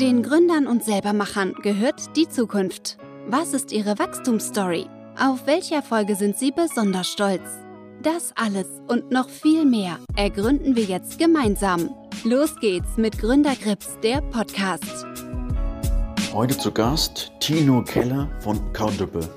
[0.00, 2.98] Den Gründern und Selbermachern gehört die Zukunft.
[3.26, 4.86] Was ist ihre Wachstumsstory?
[5.18, 7.42] Auf welche Erfolge sind sie besonders stolz?
[8.04, 11.90] Das alles und noch viel mehr ergründen wir jetzt gemeinsam.
[12.22, 15.04] Los geht's mit Gründergrips, der Podcast.
[16.32, 19.28] Heute zu Gast Tino Keller von Countable.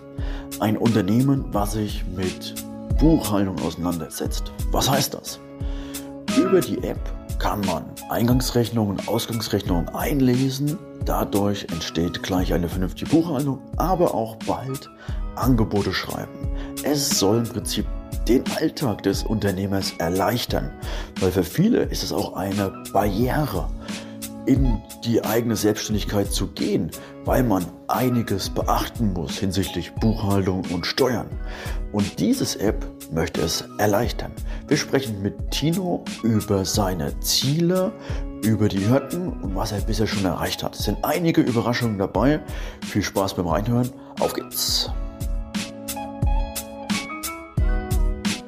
[0.59, 2.53] Ein Unternehmen, was sich mit
[2.99, 4.51] Buchhaltung auseinandersetzt.
[4.69, 5.39] Was heißt das?
[6.37, 6.99] Über die App
[7.41, 10.77] kann man Eingangsrechnungen und Ausgangsrechnungen einlesen.
[11.05, 14.91] Dadurch entsteht gleich eine vernünftige Buchhaltung, aber auch bald
[15.35, 16.29] Angebote schreiben.
[16.83, 17.87] Es soll im Prinzip
[18.27, 20.69] den Alltag des Unternehmers erleichtern,
[21.19, 23.67] weil für viele ist es auch eine Barriere,
[24.45, 26.91] in die eigene Selbstständigkeit zu gehen,
[27.25, 31.27] weil man einiges beachten muss hinsichtlich Buchhaltung und Steuern.
[31.91, 34.31] Und dieses App möchte es erleichtern.
[34.67, 37.91] Wir sprechen mit Tino über seine Ziele,
[38.43, 40.75] über die Hürden und was er bisher schon erreicht hat.
[40.75, 42.39] Es sind einige Überraschungen dabei.
[42.85, 43.89] Viel Spaß beim Reinhören.
[44.19, 44.89] Auf geht's!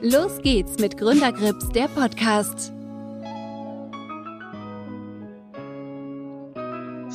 [0.01, 2.73] Los geht's mit Gründergrips, der Podcast.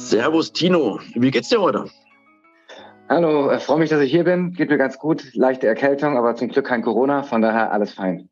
[0.08, 1.84] Servus Tino, wie geht's dir heute?
[3.10, 4.54] Hallo, äh, freue mich, dass ich hier bin.
[4.54, 5.34] Geht mir ganz gut.
[5.34, 8.30] Leichte Erkältung, aber zum Glück kein Corona, von daher alles fein.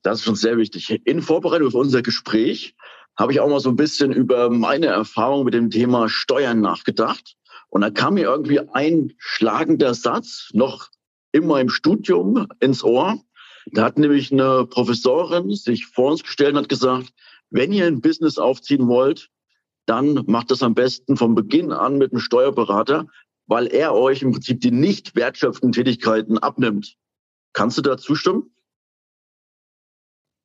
[0.00, 1.02] Das ist schon sehr wichtig.
[1.04, 2.74] In Vorbereitung auf unser Gespräch
[3.14, 7.36] habe ich auch mal so ein bisschen über meine Erfahrung mit dem Thema Steuern nachgedacht.
[7.68, 10.88] Und da kam mir irgendwie ein schlagender Satz noch
[11.32, 13.20] in meinem Studium ins Ohr.
[13.66, 17.12] Da hat nämlich eine Professorin sich vor uns gestellt und hat gesagt,
[17.50, 19.28] wenn ihr ein Business aufziehen wollt,
[19.86, 23.06] dann macht das am besten von Beginn an mit einem Steuerberater,
[23.46, 26.96] weil er euch im Prinzip die nicht wertschöpfenden Tätigkeiten abnimmt.
[27.52, 28.54] Kannst du da zustimmen?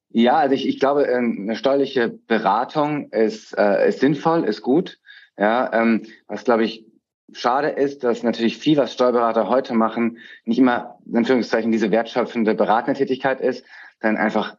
[0.09, 4.99] Ja, also ich, ich glaube, ähm, eine steuerliche Beratung ist, äh, ist sinnvoll, ist gut.
[5.37, 6.85] Ja, ähm, was glaube ich
[7.33, 12.55] schade ist, dass natürlich viel, was Steuerberater heute machen, nicht immer in Anführungszeichen diese wertschöpfende
[12.55, 13.65] beratende Tätigkeit ist,
[13.99, 14.57] dann einfach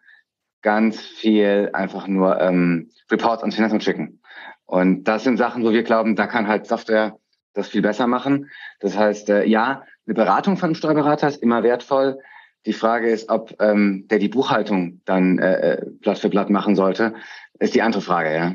[0.63, 4.21] ganz viel einfach nur ähm, Reports ans Finanzamt schicken.
[4.69, 7.19] Und das sind Sachen, wo wir glauben, da kann halt Software
[7.55, 8.51] das viel besser machen.
[8.81, 12.19] Das heißt, äh, ja, eine Beratung von einem Steuerberater ist immer wertvoll.
[12.67, 16.77] Die Frage ist, ob ähm, der die Buchhaltung dann äh, äh Blatt für Blatt machen
[16.77, 17.15] sollte,
[17.59, 18.55] ist die andere Frage, ja.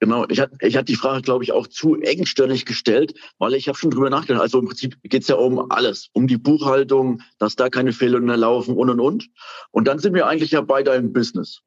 [0.00, 3.68] Genau, ich hatte ich hatte die Frage, glaube ich, auch zu engständig gestellt, weil ich
[3.68, 4.42] habe schon drüber nachgedacht.
[4.42, 8.36] Also im Prinzip geht's ja um alles, um die Buchhaltung, dass da keine Fehler mehr
[8.36, 9.28] laufen und und und.
[9.70, 11.62] Und dann sind wir eigentlich ja bei deinem Business.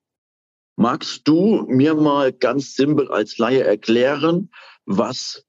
[0.79, 4.51] Magst du mir mal ganz simpel als Laie erklären,
[4.85, 5.43] was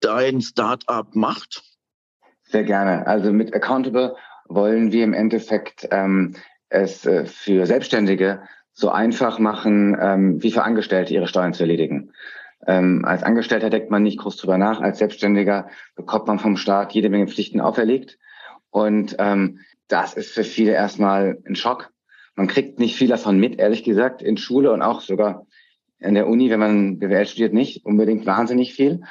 [0.00, 1.62] dein Startup macht?
[2.42, 3.06] Sehr gerne.
[3.06, 4.14] Also mit Accountable
[4.46, 6.36] wollen wir im Endeffekt ähm,
[6.68, 8.42] es äh, für Selbstständige
[8.74, 12.12] so einfach machen, ähm, wie für Angestellte ihre Steuern zu erledigen.
[12.66, 14.82] Ähm, als Angestellter denkt man nicht groß drüber nach.
[14.82, 18.18] Als Selbstständiger bekommt man vom Staat jede Menge Pflichten auferlegt.
[18.68, 21.90] Und ähm, das ist für viele erstmal ein Schock.
[22.38, 25.48] Man kriegt nicht viel davon mit, ehrlich gesagt, in Schule und auch sogar
[25.98, 29.02] in der Uni, wenn man BWL studiert, nicht unbedingt wahnsinnig viel.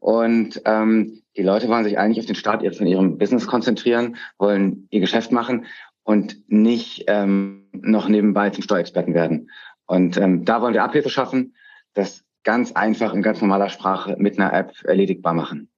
[0.00, 4.88] Und ähm, die Leute wollen sich eigentlich auf den Start von ihrem Business konzentrieren, wollen
[4.90, 5.66] ihr Geschäft machen
[6.02, 9.48] und nicht ähm, noch nebenbei zum Steuerexperten werden.
[9.86, 11.54] Und ähm, da wollen wir Abhilfe schaffen,
[11.94, 15.70] das ganz einfach in ganz normaler Sprache mit einer App erledigbar machen.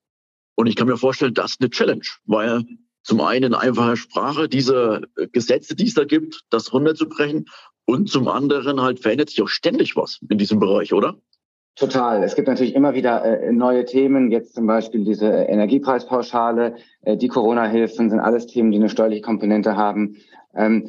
[0.55, 2.65] Und ich kann mir vorstellen, das ist eine Challenge, weil
[3.05, 7.47] zum einen in einfacher Sprache diese Gesetze, die es da gibt, das runterzubrechen
[7.85, 11.17] und zum anderen halt verändert sich auch ständig was in diesem Bereich, oder?
[11.77, 12.23] Total.
[12.23, 14.31] Es gibt natürlich immer wieder äh, neue Themen.
[14.31, 19.77] Jetzt zum Beispiel diese Energiepreispauschale, äh, die Corona-Hilfen sind alles Themen, die eine steuerliche Komponente
[19.77, 20.17] haben.
[20.55, 20.89] Ähm,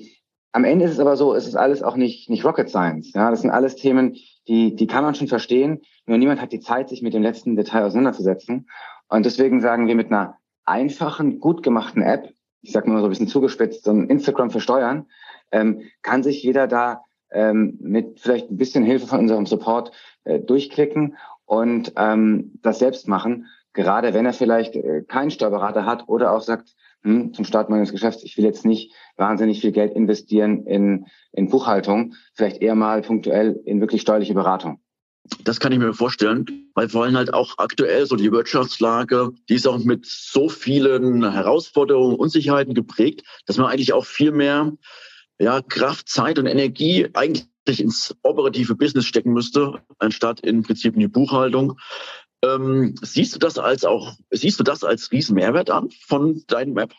[0.52, 3.12] am Ende ist es aber so, es ist alles auch nicht, nicht Rocket Science.
[3.14, 4.16] Ja, das sind alles Themen,
[4.48, 5.82] die, die kann man schon verstehen.
[6.06, 8.70] Nur niemand hat die Zeit, sich mit dem letzten Detail auseinanderzusetzen.
[9.10, 13.10] Und deswegen sagen wir mit einer einfachen, gut gemachten App, ich sage mal so ein
[13.10, 15.08] bisschen zugespitzt, so ein Instagram für Steuern,
[15.52, 19.92] ähm, kann sich jeder da ähm, mit vielleicht ein bisschen Hilfe von unserem Support
[20.24, 26.08] äh, durchklicken und ähm, das selbst machen, gerade wenn er vielleicht äh, keinen Steuerberater hat
[26.08, 29.94] oder auch sagt, hm, zum Start meines Geschäfts, ich will jetzt nicht wahnsinnig viel Geld
[29.94, 34.80] investieren in, in Buchhaltung, vielleicht eher mal punktuell in wirklich steuerliche Beratung.
[35.44, 36.46] Das kann ich mir vorstellen,
[36.76, 41.32] weil vor allem halt auch aktuell so die Wirtschaftslage, die ist auch mit so vielen
[41.32, 44.72] Herausforderungen, Unsicherheiten geprägt, dass man eigentlich auch viel mehr
[45.40, 47.48] ja, Kraft, Zeit und Energie eigentlich
[47.80, 51.78] ins operative Business stecken müsste, anstatt im Prinzip in die Buchhaltung.
[52.44, 56.78] Ähm, siehst du das als auch, siehst du das als riesen Mehrwert an von deinem
[56.78, 56.94] App?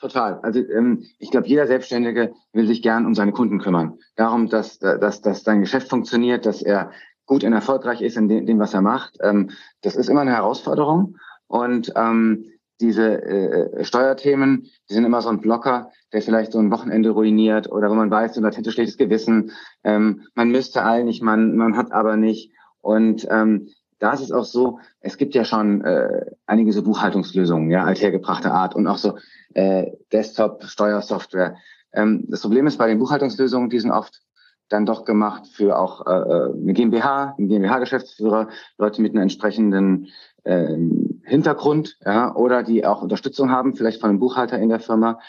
[0.00, 0.38] Total.
[0.42, 3.98] Also ähm, ich glaube, jeder Selbstständige will sich gern um seine Kunden kümmern.
[4.14, 6.92] Darum, dass, dass, dass sein Geschäft funktioniert, dass er
[7.28, 9.18] gut und erfolgreich ist in dem, dem was er macht.
[9.22, 9.50] Ähm,
[9.82, 11.16] das ist immer eine Herausforderung.
[11.46, 12.46] Und ähm,
[12.80, 17.70] diese äh, Steuerthemen, die sind immer so ein Blocker, der vielleicht so ein Wochenende ruiniert
[17.70, 19.52] oder wo man weiß, man hätte schlechtes Gewissen,
[19.84, 22.52] ähm, man müsste eigentlich, man, man hat aber nicht.
[22.80, 27.70] Und ähm, da ist es auch so, es gibt ja schon äh, einige so Buchhaltungslösungen,
[27.70, 29.18] ja, althergebrachter Art und auch so
[29.54, 31.56] äh, Desktop-Steuersoftware.
[31.92, 34.22] Ähm, das Problem ist bei den Buchhaltungslösungen, die sind oft
[34.68, 40.08] dann doch gemacht für auch äh, äh eine GmbH, ein GmbH-Geschäftsführer, Leute mit einem entsprechenden
[40.44, 45.20] ähm, Hintergrund, ja, oder die auch Unterstützung haben, vielleicht von einem Buchhalter in der Firma.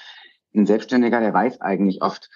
[0.55, 2.29] Ein Selbstständiger, der weiß eigentlich oft,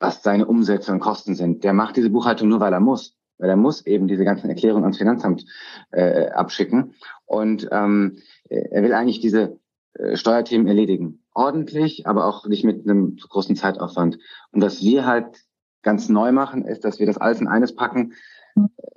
[0.00, 1.64] was seine Umsätze und Kosten sind.
[1.64, 4.84] Der macht diese Buchhaltung nur, weil er muss, weil er muss eben diese ganzen Erklärungen
[4.84, 5.44] ans Finanzamt
[5.92, 6.94] äh, abschicken.
[7.24, 8.18] Und ähm,
[8.48, 9.58] er will eigentlich diese
[9.94, 11.22] äh, Steuerthemen erledigen.
[11.32, 14.18] Ordentlich, aber auch nicht mit einem zu großen Zeitaufwand.
[14.52, 15.44] Und was wir halt
[15.84, 18.14] ganz neu machen, ist, dass wir das alles in eines packen.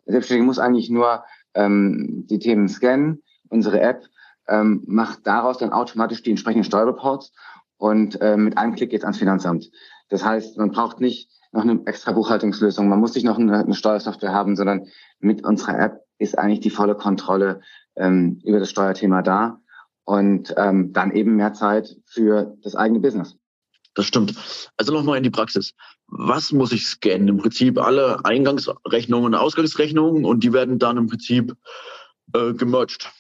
[0.05, 1.23] Selbstständige muss eigentlich nur
[1.53, 3.23] ähm, die Themen scannen.
[3.49, 4.03] Unsere App
[4.47, 7.33] ähm, macht daraus dann automatisch die entsprechenden Steuerreports
[7.77, 9.69] und äh, mit einem Klick geht's ans Finanzamt.
[10.09, 13.73] Das heißt, man braucht nicht noch eine extra Buchhaltungslösung, man muss nicht noch eine, eine
[13.73, 14.87] Steuersoftware haben, sondern
[15.19, 17.61] mit unserer App ist eigentlich die volle Kontrolle
[17.95, 19.59] ähm, über das Steuerthema da
[20.03, 23.37] und ähm, dann eben mehr Zeit für das eigene Business.
[23.97, 24.35] Das stimmt.
[24.77, 25.73] Also nochmal in die Praxis.
[26.07, 27.27] Was muss ich scannen?
[27.29, 31.55] Im Prinzip alle Eingangsrechnungen und Ausgangsrechnungen und die werden dann im Prinzip
[32.35, 33.11] äh, gemerged.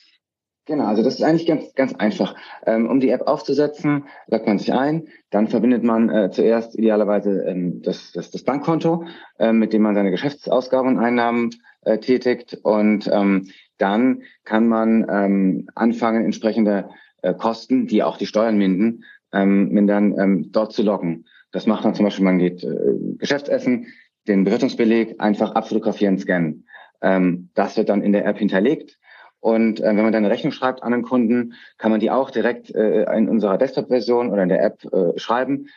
[0.65, 2.35] Genau, also das ist eigentlich ganz, ganz einfach.
[2.67, 7.41] Ähm, um die App aufzusetzen, loggt man sich ein, dann verbindet man äh, zuerst idealerweise
[7.47, 9.05] ähm, das, das, das Bankkonto,
[9.39, 15.07] äh, mit dem man seine Geschäftsausgaben und Einnahmen äh, tätigt und ähm, dann kann man
[15.09, 16.89] ähm, anfangen, entsprechende
[17.23, 19.03] äh, Kosten, die auch die Steuern minden,
[19.37, 21.25] ähm, mindern, ähm, dort zu loggen.
[21.51, 23.87] Das macht man zum Beispiel, man geht äh, Geschäftsessen,
[24.27, 26.65] den Bewirtungsbeleg einfach abfotografieren, scannen.
[27.01, 28.97] Ähm, das wird dann in der App hinterlegt.
[29.39, 32.31] Und äh, wenn man dann eine Rechnung schreibt an einen Kunden, kann man die auch
[32.31, 35.67] direkt äh, in unserer Desktop-Version oder in der App äh, schreiben.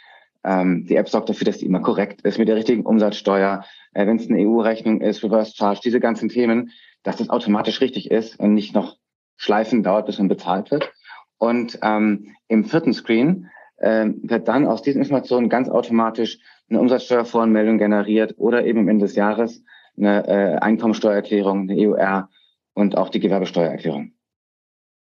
[0.42, 3.64] Ähm, die App sorgt dafür, dass die immer korrekt ist mit der richtigen Umsatzsteuer.
[3.92, 6.70] Äh, wenn es eine EU-Rechnung ist, Reverse Charge, diese ganzen Themen,
[7.02, 8.96] dass das automatisch richtig ist und nicht noch
[9.36, 10.92] schleifen dauert, bis man bezahlt wird.
[11.40, 13.48] Und ähm, im vierten Screen
[13.78, 16.38] äh, wird dann aus diesen Informationen ganz automatisch
[16.68, 19.64] eine Umsatzsteuervoranmeldung generiert oder eben am Ende des Jahres
[19.96, 22.28] eine äh, Einkommensteuererklärung, eine EUR
[22.74, 24.12] und auch die Gewerbesteuererklärung.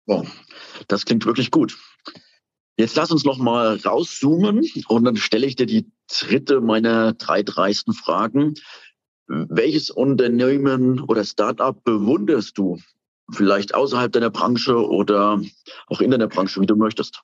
[0.06, 0.22] Oh,
[0.86, 1.78] das klingt wirklich gut.
[2.76, 7.42] Jetzt lass uns noch mal rauszoomen und dann stelle ich dir die dritte meiner drei
[7.42, 8.54] dreisten Fragen.
[9.26, 12.78] Welches Unternehmen oder Startup bewunderst du
[13.30, 15.40] vielleicht außerhalb deiner Branche oder
[15.88, 17.22] auch in deiner Branche, wie du möchtest.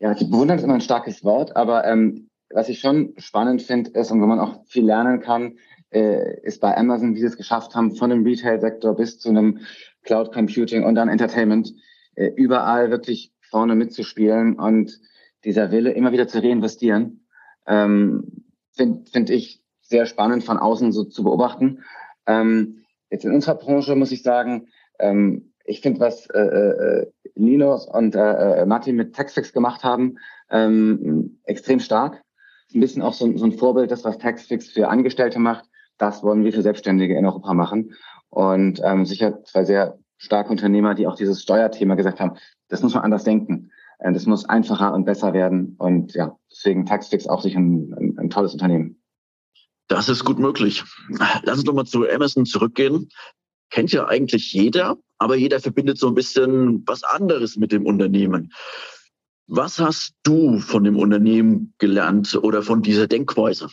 [0.00, 4.10] Ja, bewundern ist immer ein starkes Wort, aber ähm, was ich schon spannend finde, ist
[4.10, 5.58] und wo man auch viel lernen kann,
[5.90, 9.60] äh, ist bei Amazon, wie sie es geschafft haben, von dem Retail-Sektor bis zu einem
[10.02, 11.74] Cloud Computing und dann Entertainment,
[12.14, 14.98] äh, überall wirklich vorne mitzuspielen und
[15.44, 17.26] dieser Wille, immer wieder zu reinvestieren,
[17.66, 21.82] ähm, finde find ich sehr spannend von außen so zu beobachten.
[22.26, 27.86] Ähm, jetzt in unserer Branche muss ich sagen, ähm, ich finde, was äh, äh, Linus
[27.86, 30.16] und äh, äh, Martin mit Taxfix gemacht haben,
[30.50, 32.22] ähm, extrem stark.
[32.74, 35.66] Ein bisschen auch so, so ein Vorbild, das, was Taxfix für Angestellte macht,
[35.98, 37.94] das wollen wir für Selbstständige in Europa machen.
[38.30, 42.36] Und ähm, sicher zwei sehr starke Unternehmer, die auch dieses Steuerthema gesagt haben,
[42.68, 43.70] das muss man anders denken.
[43.98, 45.76] Äh, das muss einfacher und besser werden.
[45.78, 49.00] Und ja, deswegen Taxfix auch sicher ein, ein, ein tolles Unternehmen.
[49.88, 50.84] Das ist gut möglich.
[51.44, 53.08] Lass uns nochmal zu Amazon zurückgehen
[53.70, 58.52] kennt ja eigentlich jeder, aber jeder verbindet so ein bisschen was anderes mit dem Unternehmen.
[59.46, 63.68] Was hast du von dem Unternehmen gelernt oder von dieser Denkweise?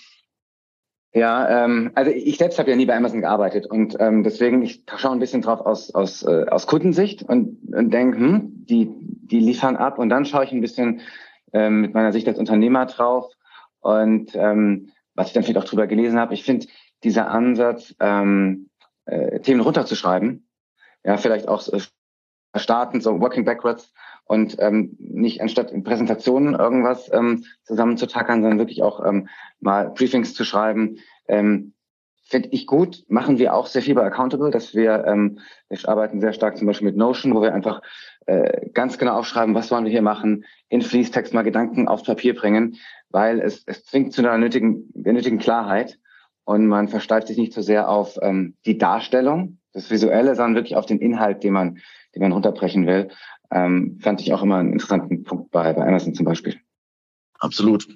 [1.14, 4.84] Ja, ähm, also ich selbst habe ja nie bei Amazon gearbeitet und ähm, deswegen ich
[4.98, 9.40] schaue ein bisschen drauf aus aus äh, aus Kundensicht und, und denke, hm, die die
[9.40, 11.00] liefern ab und dann schaue ich ein bisschen
[11.54, 13.32] ähm, mit meiner Sicht als Unternehmer drauf
[13.80, 16.34] und ähm, was ich dann vielleicht auch drüber gelesen habe.
[16.34, 16.68] Ich finde
[17.06, 18.65] dieser Ansatz, ähm,
[19.06, 20.48] äh, Themen runterzuschreiben.
[21.04, 21.80] Ja, vielleicht auch äh,
[22.56, 23.94] starten, so working backwards
[24.26, 29.28] und ähm, nicht anstatt in Präsentationen irgendwas ähm, zusammenzutackern, sondern wirklich auch ähm,
[29.60, 30.98] mal Briefings zu schreiben.
[31.28, 31.74] Ähm,
[32.28, 35.38] Finde ich gut, machen wir auch sehr viel bei Accountable, dass wir, ähm,
[35.70, 37.84] wir arbeiten sehr stark zum Beispiel mit Notion, wo wir einfach
[38.26, 42.34] äh, ganz genau aufschreiben, was wollen wir hier machen, in Fließtext mal Gedanken aufs Papier
[42.34, 42.78] bringen,
[43.10, 46.00] weil es, es zwingt zu einer nötigen, nötigen Klarheit
[46.46, 50.76] und man versteift sich nicht so sehr auf ähm, die Darstellung, das Visuelle, sondern wirklich
[50.76, 51.80] auf den Inhalt, den man,
[52.14, 53.10] den man runterbrechen will.
[53.52, 56.56] Ähm, fand ich auch immer einen interessanten Punkt bei, bei Amazon zum Beispiel.
[57.40, 57.88] Absolut.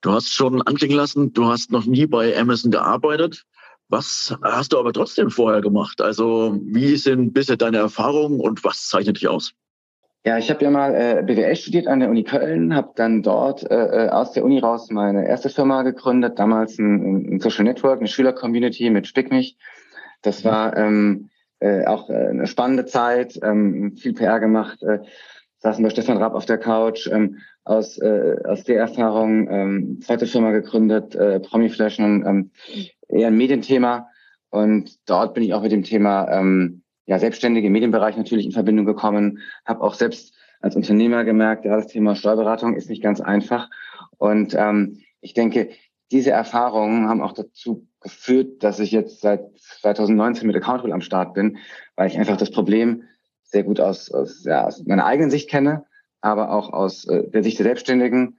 [0.00, 3.44] Du hast schon anklingen lassen, du hast noch nie bei Amazon gearbeitet.
[3.88, 6.00] Was hast du aber trotzdem vorher gemacht?
[6.00, 9.54] Also wie sind bisher deine Erfahrungen und was zeichnet dich aus?
[10.24, 13.68] Ja, ich habe ja mal äh, BWL studiert an der Uni Köln, habe dann dort
[13.70, 18.00] äh, äh, aus der Uni raus meine erste Firma gegründet, damals ein, ein Social Network,
[18.00, 19.56] eine Schüler-Community mit Spick mich.
[20.22, 24.98] Das war ähm, äh, auch äh, eine spannende Zeit, ähm, viel PR gemacht, äh,
[25.58, 30.26] saßen bei Stefan Rapp auf der Couch, ähm, aus, äh, aus der Erfahrung ähm, zweite
[30.26, 32.50] Firma gegründet, äh, Promiflash, ähm,
[33.08, 34.08] eher ein Medienthema.
[34.50, 38.52] Und dort bin ich auch mit dem Thema ähm, ja, Selbstständige im Medienbereich natürlich in
[38.52, 43.22] Verbindung gekommen, habe auch selbst als Unternehmer gemerkt, ja, das Thema Steuerberatung ist nicht ganz
[43.22, 43.70] einfach.
[44.18, 45.70] Und ähm, ich denke,
[46.10, 49.40] diese Erfahrungen haben auch dazu geführt, dass ich jetzt seit
[49.80, 51.56] 2019 mit Accountable am Start bin,
[51.96, 53.04] weil ich einfach das Problem
[53.42, 55.86] sehr gut aus, aus, ja, aus meiner eigenen Sicht kenne,
[56.20, 58.38] aber auch aus äh, der Sicht der Selbstständigen.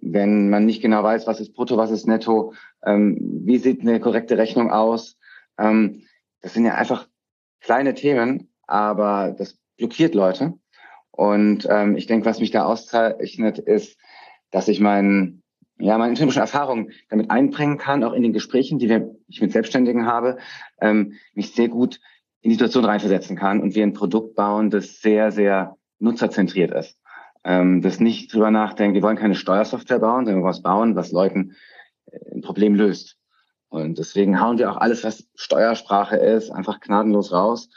[0.00, 2.54] Wenn man nicht genau weiß, was ist brutto, was ist netto,
[2.86, 5.18] ähm, wie sieht eine korrekte Rechnung aus,
[5.58, 6.04] ähm,
[6.40, 7.07] das sind ja einfach
[7.60, 10.54] kleine Themen, aber das blockiert Leute.
[11.10, 13.98] Und ähm, ich denke, was mich da auszeichnet, ist,
[14.50, 15.42] dass ich meinen
[15.80, 19.52] ja, meine intrinsische Erfahrung damit einbringen kann, auch in den Gesprächen, die wir, ich mit
[19.52, 20.38] Selbstständigen habe,
[20.80, 22.00] ähm, mich sehr gut
[22.40, 26.98] in die Situation reinversetzen kann und wir ein Produkt bauen, das sehr, sehr nutzerzentriert ist.
[27.44, 31.12] Ähm, das nicht drüber nachdenkt, wir wollen keine Steuersoftware bauen, sondern wir was bauen, was
[31.12, 31.54] Leuten
[32.10, 33.16] äh, ein Problem löst.
[33.68, 37.68] Und deswegen hauen wir auch alles, was Steuersprache ist, einfach gnadenlos raus,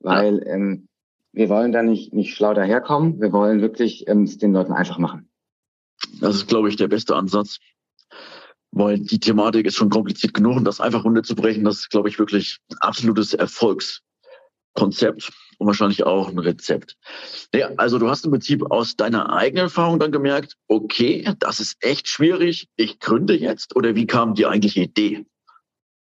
[0.00, 0.54] weil ja.
[0.54, 0.88] ähm,
[1.32, 3.20] wir wollen da nicht, nicht schlau daherkommen.
[3.20, 5.28] Wir wollen wirklich ähm, es den Leuten einfach machen.
[6.20, 7.58] Das ist, glaube ich, der beste Ansatz.
[8.70, 12.18] Weil die Thematik ist schon kompliziert genug und das einfach runterzubrechen, das ist, glaube ich,
[12.18, 16.96] wirklich ein absolutes Erfolgskonzept und wahrscheinlich auch ein Rezept.
[17.54, 21.76] Ja, also du hast im Prinzip aus deiner eigenen Erfahrung dann gemerkt, okay, das ist
[21.80, 25.24] echt schwierig, ich gründe jetzt oder wie kam die eigentliche Idee?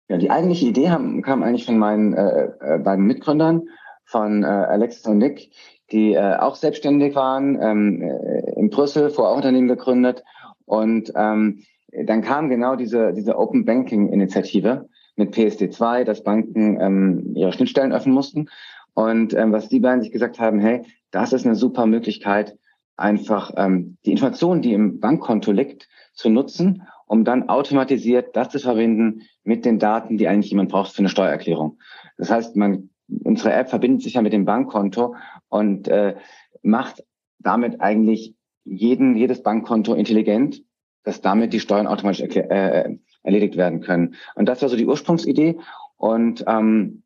[0.09, 3.69] Ja, die eigentliche Idee haben, kam eigentlich von meinen äh, äh, beiden Mitgründern,
[4.05, 5.51] von äh, Alexis und Nick,
[5.91, 10.23] die äh, auch selbstständig waren, ähm, äh, in Brüssel, vorher auch Unternehmen gegründet.
[10.65, 17.33] Und ähm, dann kam genau diese, diese Open Banking Initiative mit PSD2, dass Banken ähm,
[17.35, 18.49] ihre Schnittstellen öffnen mussten.
[18.95, 22.57] Und ähm, was die beiden sich gesagt haben, hey, das ist eine super Möglichkeit,
[22.97, 28.59] einfach ähm, die Information, die im Bankkonto liegt, zu nutzen um dann automatisiert das zu
[28.59, 31.79] verbinden mit den Daten, die eigentlich jemand braucht für eine Steuererklärung.
[32.17, 32.91] Das heißt, man,
[33.23, 35.15] unsere App verbindet sich ja mit dem Bankkonto
[35.47, 36.15] und äh,
[36.61, 37.03] macht
[37.39, 40.61] damit eigentlich jeden, jedes Bankkonto intelligent,
[41.03, 44.13] dass damit die Steuern automatisch äh, erledigt werden können.
[44.35, 45.57] Und das war so die Ursprungsidee.
[45.97, 47.01] Und ähm,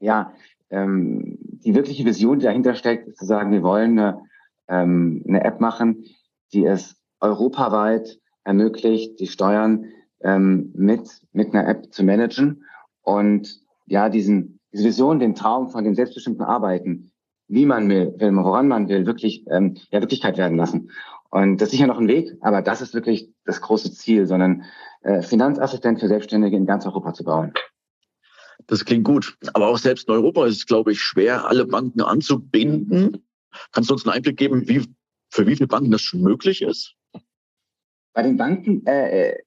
[0.00, 0.32] ja,
[0.70, 4.22] ähm, die wirkliche Vision, die dahinter steckt, ist zu sagen, wir wollen eine,
[4.66, 6.06] ähm, eine App machen,
[6.52, 9.86] die es europaweit ermöglicht, die Steuern
[10.20, 12.64] ähm, mit, mit einer App zu managen
[13.02, 17.12] und ja, diesen, diese Vision, den Traum von dem selbstbestimmten Arbeiten,
[17.48, 20.90] wie man will, woran man will, wirklich ähm, ja, Wirklichkeit werden lassen.
[21.30, 24.64] Und das ist sicher noch ein Weg, aber das ist wirklich das große Ziel, sondern
[25.02, 27.52] äh, Finanzassistent für Selbstständige in ganz Europa zu bauen.
[28.66, 29.36] Das klingt gut.
[29.54, 33.26] Aber auch selbst in Europa ist es, glaube ich, schwer, alle Banken anzubinden.
[33.72, 34.86] Kannst du uns einen Einblick geben, wie,
[35.30, 36.94] für wie viele Banken das schon möglich ist?
[38.12, 39.38] Bei den Banken, äh, äh,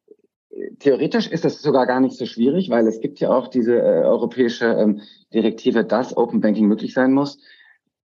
[0.79, 4.03] theoretisch ist das sogar gar nicht so schwierig, weil es gibt ja auch diese äh,
[4.03, 5.01] europäische ähm,
[5.34, 7.39] Direktive, dass Open Banking möglich sein muss.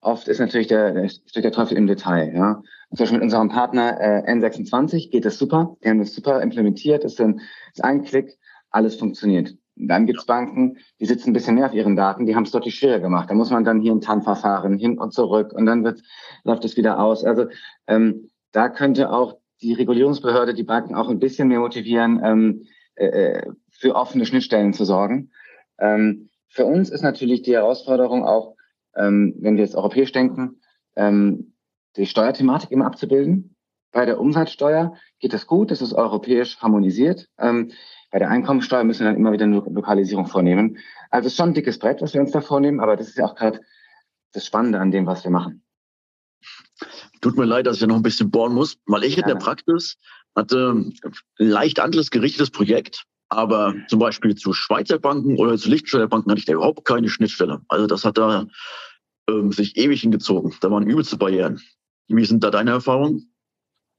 [0.02, 2.34] Oft ist natürlich der, steht der Teufel im Detail.
[2.36, 2.62] Ja.
[2.90, 5.78] Zum Beispiel mit unserem Partner äh, N26 geht das super.
[5.84, 7.04] Die haben das super implementiert.
[7.04, 7.40] Das ist ein,
[7.74, 8.38] ist ein Klick,
[8.72, 9.56] alles funktioniert.
[9.76, 12.76] Dann gibt's Banken, die sitzen ein bisschen mehr auf ihren Daten, die haben es deutlich
[12.76, 13.30] schwieriger gemacht.
[13.30, 16.02] Da muss man dann hier ein TAN-Verfahren hin und zurück und dann wird,
[16.44, 17.24] läuft es wieder aus.
[17.24, 17.46] Also
[17.88, 23.06] ähm, da könnte auch die Regulierungsbehörde die Banken auch ein bisschen mehr motivieren, ähm, äh,
[23.06, 25.32] äh, für offene Schnittstellen zu sorgen.
[25.80, 28.56] Ähm, für uns ist natürlich die Herausforderung auch,
[28.96, 30.62] ähm, wenn wir jetzt europäisch denken,
[30.96, 31.54] ähm,
[31.96, 33.56] die Steuerthematik immer abzubilden.
[33.92, 37.28] Bei der Umsatzsteuer geht das gut, das ist europäisch harmonisiert.
[37.38, 37.72] Ähm,
[38.12, 40.78] bei der Einkommensteuer müssen wir dann immer wieder eine Lokalisierung vornehmen.
[41.10, 43.18] Also es ist schon ein dickes Brett, was wir uns da vornehmen, aber das ist
[43.18, 43.62] ja auch gerade
[44.34, 45.64] das Spannende an dem, was wir machen.
[47.22, 49.36] Tut mir leid, dass ich ja noch ein bisschen bohren muss, weil ich in der
[49.36, 49.98] Praxis
[50.36, 50.94] hatte ein
[51.38, 56.40] leicht anderes gerichtetes Projekt, aber zum Beispiel zu Schweizer Banken oder zu Liechtensteiner Banken hatte
[56.40, 57.62] ich da überhaupt keine Schnittstelle.
[57.68, 58.48] Also das hat da
[59.30, 60.54] ähm, sich ewig hingezogen.
[60.62, 61.62] Da waren übelste Barrieren.
[62.08, 63.32] Wie sind da deine Erfahrungen?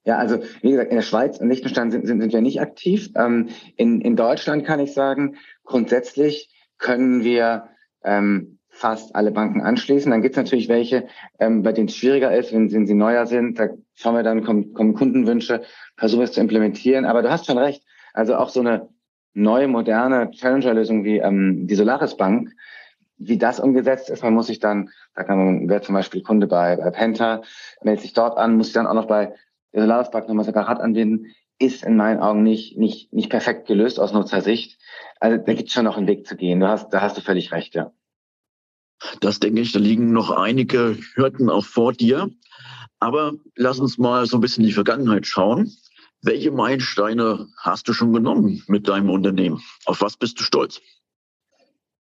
[0.05, 3.11] Ja, also wie gesagt, in der Schweiz und Liechtenstein sind, sind, sind wir nicht aktiv.
[3.15, 7.69] Ähm, in, in Deutschland kann ich sagen, grundsätzlich können wir
[8.03, 10.11] ähm, fast alle Banken anschließen.
[10.11, 11.07] Dann gibt es natürlich welche,
[11.39, 13.57] ähm, bei denen es schwieriger ist, wenn, wenn sie neuer sind.
[13.59, 15.63] Da schauen wir dann, kommen, kommen Kundenwünsche,
[15.97, 17.05] versuchen es zu implementieren.
[17.05, 17.85] Aber du hast schon recht.
[18.13, 18.89] Also auch so eine
[19.35, 22.51] neue, moderne Challenger-Lösungen wie ähm, die Solaris Bank,
[23.19, 26.49] wie das umgesetzt ist, man muss sich dann, da kann man, wer zum Beispiel Kunde
[26.49, 27.43] bei, bei Penta,
[27.83, 29.33] meldet sich dort an, muss sich dann auch noch bei
[29.73, 34.01] der Solaris Bank nochmal separat anbinden, ist in meinen Augen nicht, nicht, nicht perfekt gelöst
[34.01, 34.81] aus Nutzersicht.
[35.21, 36.59] Also da gibt es schon noch einen Weg zu gehen.
[36.59, 37.93] Du hast, da hast du völlig recht, ja.
[39.21, 42.31] Das denke ich, da liegen noch einige Hürden auch vor dir.
[43.01, 45.73] Aber lass uns mal so ein bisschen in die Vergangenheit schauen.
[46.23, 49.61] Welche Meilensteine hast du schon genommen mit deinem Unternehmen?
[49.87, 50.81] Auf was bist du stolz?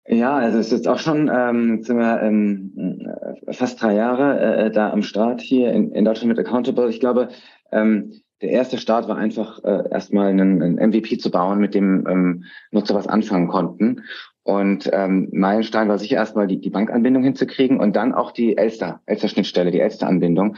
[0.08, 3.06] Ja, also es ist auch schon, ähm, sind wir ähm,
[3.52, 6.88] fast drei Jahre äh, da am Start hier in, in Deutschland mit Accountable.
[6.88, 7.28] Ich glaube,
[7.70, 12.06] ähm, der erste Start war einfach äh, erstmal einen, einen MVP zu bauen, mit dem
[12.08, 14.02] ähm, Nutzer was anfangen konnten.
[14.50, 19.00] Und ähm, Meilenstein war sicher erstmal die, die Bankanbindung hinzukriegen und dann auch die Elster,
[19.06, 20.56] Elster-Schnittstelle, die Elster-Anbindung.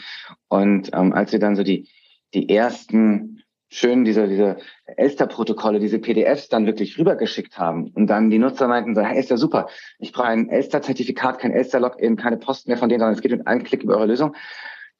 [0.49, 1.91] Und ähm, als wir dann so die,
[2.33, 4.57] die ersten schön diese, diese
[4.97, 9.29] Elster-Protokolle, diese PDFs dann wirklich rübergeschickt haben und dann die Nutzer meinten so, hey, ist
[9.29, 9.69] ja super,
[9.99, 13.47] ich brauche ein Elster-Zertifikat, kein Elster-Login, keine Post mehr von denen, sondern es geht mit
[13.47, 14.35] einem Klick über eure Lösung.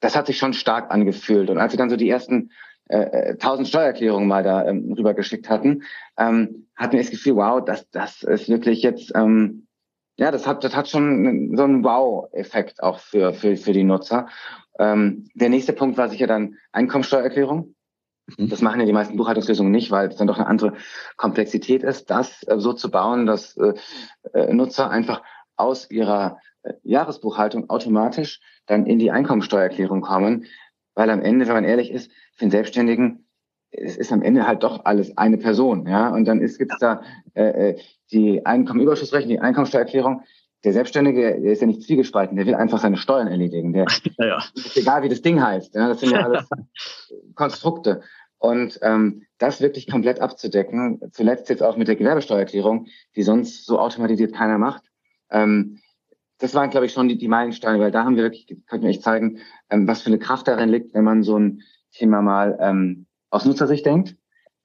[0.01, 1.49] Das hat sich schon stark angefühlt.
[1.49, 2.51] Und als wir dann so die ersten
[2.93, 5.83] äh, tausend Steuererklärungen mal da ähm, rübergeschickt hatten,
[6.19, 9.67] ähm, hatten wir das Gefühl, wow, das, das ist wirklich jetzt, ähm,
[10.17, 14.29] ja, das hat, das hat schon so einen Wow-Effekt auch für, für, für die Nutzer.
[14.79, 17.75] Ähm, der nächste Punkt war sicher dann Einkommensteuererklärung.
[18.37, 18.49] Mhm.
[18.49, 20.75] Das machen ja die meisten Buchhaltungslösungen nicht, weil es dann doch eine andere
[21.17, 23.75] Komplexität ist, das äh, so zu bauen, dass äh,
[24.33, 25.23] äh, Nutzer einfach
[25.57, 30.47] aus ihrer äh, Jahresbuchhaltung automatisch dann in die Einkommensteuererklärung kommen,
[30.95, 33.27] weil am Ende, wenn man ehrlich ist, für den Selbstständigen,
[33.71, 36.11] es ist am Ende halt doch alles eine Person, ja.
[36.11, 37.03] Und dann gibt es da
[37.35, 37.79] äh, äh,
[38.11, 40.23] die Einkommenüberschussrechnung, die Einkommensteuererklärung.
[40.65, 43.73] Der Selbstständige, der ist ja nicht zwiegespalten, der will einfach seine Steuern erledigen.
[43.73, 43.87] Der,
[44.19, 44.39] ja.
[44.55, 45.75] Ist egal, wie das Ding heißt.
[45.75, 46.49] Ja, das sind ja alles
[47.35, 48.03] Konstrukte.
[48.39, 53.79] Und ähm, das wirklich komplett abzudecken, zuletzt jetzt auch mit der Gewerbesteuererklärung, die sonst so
[53.79, 54.83] automatisiert keiner macht.
[55.31, 55.79] Ähm,
[56.43, 58.91] das waren, glaube ich, schon die, die Meilensteine, weil da haben wir wirklich, könnten wir
[58.91, 59.39] echt zeigen,
[59.71, 61.63] ähm, was für eine Kraft darin liegt, wenn man so ein
[61.93, 64.17] Thema mal ähm, aus Nutzersicht denkt,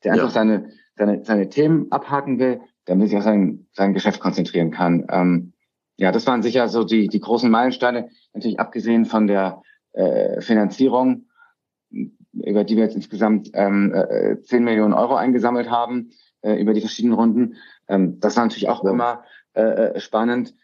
[0.03, 0.31] der einfach ja.
[0.31, 5.05] seine, seine, seine Themen abhaken will, damit sich auf sein, sein Geschäft konzentrieren kann.
[5.11, 5.53] Ähm,
[5.97, 9.61] ja, das waren sicher so die, die großen Meilensteine, natürlich abgesehen von der
[9.93, 11.27] äh, Finanzierung,
[11.91, 16.09] über die wir jetzt insgesamt ähm, äh, 10 Millionen Euro eingesammelt haben,
[16.41, 17.57] äh, über die verschiedenen Runden.
[17.87, 18.89] Ähm, das war natürlich auch ja.
[18.89, 19.23] immer
[19.53, 20.55] äh, äh spannend.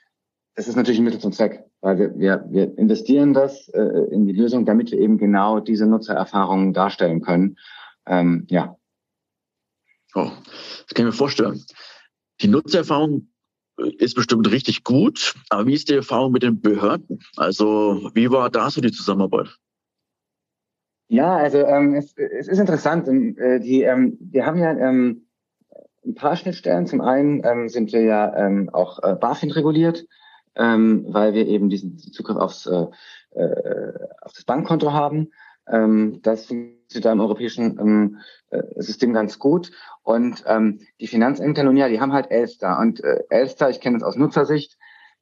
[0.55, 4.25] Das ist natürlich ein Mittel zum Zweck, weil wir, wir, wir investieren das äh, in
[4.25, 7.57] die Lösung, damit wir eben genau diese Nutzererfahrungen darstellen können.
[8.05, 8.77] Ähm, ja.
[10.13, 11.63] Oh, das kann ich mir vorstellen.
[12.41, 13.29] Die Nutzererfahrung
[13.79, 17.19] äh, ist bestimmt richtig gut, aber wie ist die Erfahrung mit den Behörden?
[17.35, 19.57] Also wie war da so die Zusammenarbeit?
[21.07, 23.07] Ja, also ähm, es, es ist interessant.
[23.07, 25.27] Äh, die, ähm, wir haben ja ähm,
[26.05, 26.85] ein paar Schnittstellen.
[26.85, 30.05] Zum einen ähm, sind wir ja ähm, auch äh, BaFin reguliert
[30.55, 32.87] ähm, weil wir eben diesen Zugriff aufs, äh,
[33.31, 35.31] äh, auf das Bankkonto haben.
[35.67, 38.17] Ähm, das funktioniert da im europäischen ähm,
[38.49, 39.71] äh, System ganz gut.
[40.03, 42.79] Und ähm, die Finanzämter, nun ja, die haben halt Elster.
[42.79, 44.77] Und äh, Elster, ich kenne es aus Nutzersicht,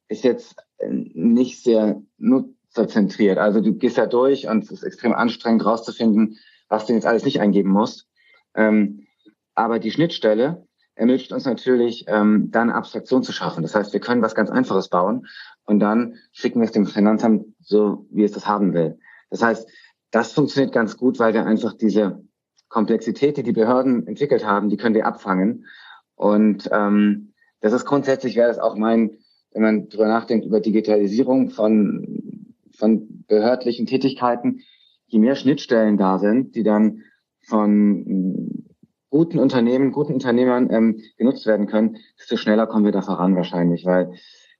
[0.08, 3.38] ist jetzt äh, nicht sehr nutzerzentriert.
[3.38, 7.24] Also du gehst da durch und es ist extrem anstrengend rauszufinden, was du jetzt alles
[7.24, 8.08] nicht eingeben musst.
[8.54, 9.06] Ähm,
[9.54, 13.62] aber die Schnittstelle, ermöglicht uns natürlich, ähm, dann Abstraktion zu schaffen.
[13.62, 15.26] Das heißt, wir können was ganz Einfaches bauen
[15.64, 18.98] und dann schicken wir es dem Finanzamt so, wie es das haben will.
[19.30, 19.68] Das heißt,
[20.10, 22.22] das funktioniert ganz gut, weil wir einfach diese
[22.68, 25.66] Komplexität, die die Behörden entwickelt haben, die können wir abfangen.
[26.14, 29.18] Und ähm, das ist grundsätzlich, wäre das auch mein,
[29.52, 34.60] wenn man drüber nachdenkt, über Digitalisierung von, von behördlichen Tätigkeiten,
[35.06, 37.02] je mehr Schnittstellen da sind, die dann
[37.40, 38.64] von
[39.12, 43.84] guten Unternehmen, guten Unternehmern ähm, genutzt werden können, desto schneller kommen wir da voran wahrscheinlich,
[43.84, 44.14] weil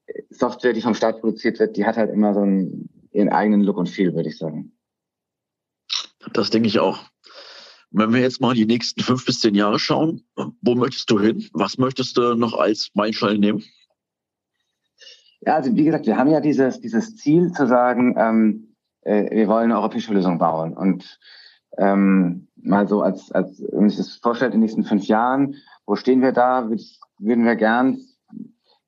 [0.07, 3.63] äh, Software, die vom Staat produziert wird, die hat halt immer so einen, ihren eigenen
[3.63, 4.73] Look und Feel, würde ich sagen.
[6.35, 6.99] Das denke ich auch.
[7.91, 10.23] Wenn wir jetzt mal die nächsten fünf bis zehn Jahre schauen,
[10.61, 11.49] wo möchtest du hin?
[11.55, 13.65] Was möchtest du noch als Meilenstein nehmen?
[15.41, 19.49] Ja, also wie gesagt, wir haben ja dieses, dieses Ziel zu sagen, ähm, äh, wir
[19.49, 20.77] wollen eine europäische Lösung bauen.
[20.77, 21.19] Und
[21.79, 25.57] ähm, mal so als, als wenn man sich das vorstellt in den nächsten fünf Jahren,
[25.87, 26.69] wo stehen wir da?
[27.19, 27.99] Würden wir gern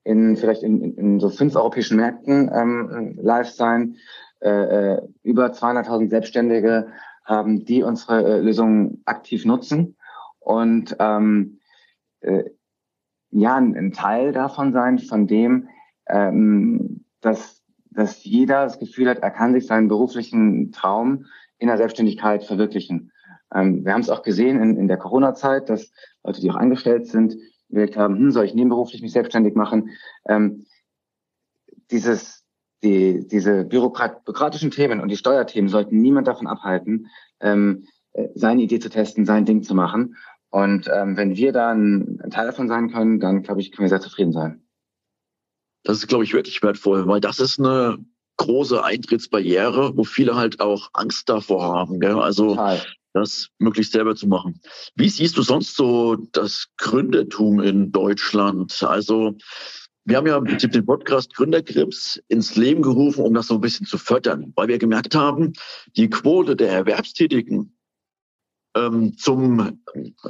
[0.05, 3.97] in vielleicht in, in, in so fünf europäischen Märkten ähm, live sein,
[4.41, 6.89] äh, äh über 200.000 Selbstständige
[7.25, 9.97] haben, die unsere äh, Lösungen aktiv nutzen
[10.41, 11.59] und ähm,
[12.21, 12.45] äh,
[13.31, 15.69] ja ein, ein Teil davon sein, von dem,
[16.07, 21.27] ähm, dass dass jeder das Gefühl hat, er kann sich seinen beruflichen Traum
[21.59, 23.13] in der Selbstständigkeit verwirklichen.
[23.55, 25.91] Ähm, wir haben es auch gesehen in, in der Corona-Zeit, dass
[26.23, 27.37] Leute, die auch angestellt sind,
[27.69, 29.91] überlegt haben, hm, soll ich nebenberuflich mich selbstständig machen?
[30.29, 30.67] Ähm,
[31.91, 32.45] dieses,
[32.83, 37.09] die, diese Bürokrat bürokratischen Themen und die Steuerthemen sollten niemand davon abhalten,
[37.41, 40.17] ähm, äh, seine Idee zu testen, sein Ding zu machen.
[40.51, 43.89] Und ähm, wenn wir dann ein Teil davon sein können, dann glaube ich, können wir
[43.89, 44.63] sehr zufrieden sein.
[45.83, 47.99] Das ist, glaube ich, wirklich wertvoll, weil das ist eine
[48.37, 52.01] große Eintrittsbarriere, wo viele halt auch Angst davor haben.
[52.01, 52.19] Gell?
[52.19, 52.83] Also Total.
[53.13, 54.61] das möglichst selber zu machen.
[54.95, 58.83] Wie siehst du sonst so das Gründertum in Deutschland?
[58.83, 59.37] Also
[60.05, 63.61] wir haben ja im Prinzip den Podcast Gründerkrips ins Leben gerufen, um das so ein
[63.61, 65.55] bisschen zu fördern, weil wir gemerkt haben,
[65.97, 67.75] die Quote der Erwerbstätigen
[68.77, 69.81] ähm, zum,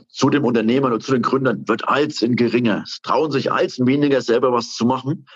[0.09, 2.83] zu dem Unternehmer oder zu den Gründern wird als in geringer.
[2.87, 5.27] Es trauen sich als weniger selber was zu machen.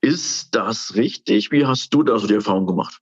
[0.00, 1.52] Ist das richtig?
[1.52, 3.00] Wie hast du da so die Erfahrung gemacht?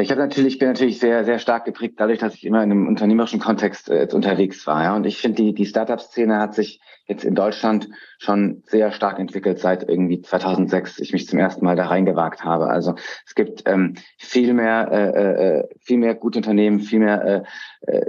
[0.00, 2.86] Ich habe natürlich, bin natürlich sehr, sehr stark geprägt dadurch, dass ich immer in einem
[2.86, 4.84] unternehmerischen Kontext äh, unterwegs war.
[4.84, 4.94] Ja.
[4.94, 9.58] Und ich finde, die, die Startup-Szene hat sich jetzt in Deutschland schon sehr stark entwickelt,
[9.58, 12.68] seit irgendwie 2006 ich mich zum ersten Mal da reingewagt habe.
[12.68, 12.94] Also
[13.26, 17.44] es gibt ähm, viel mehr, äh, äh, viel mehr gute Unternehmen, viel mehr
[17.82, 18.06] äh, äh,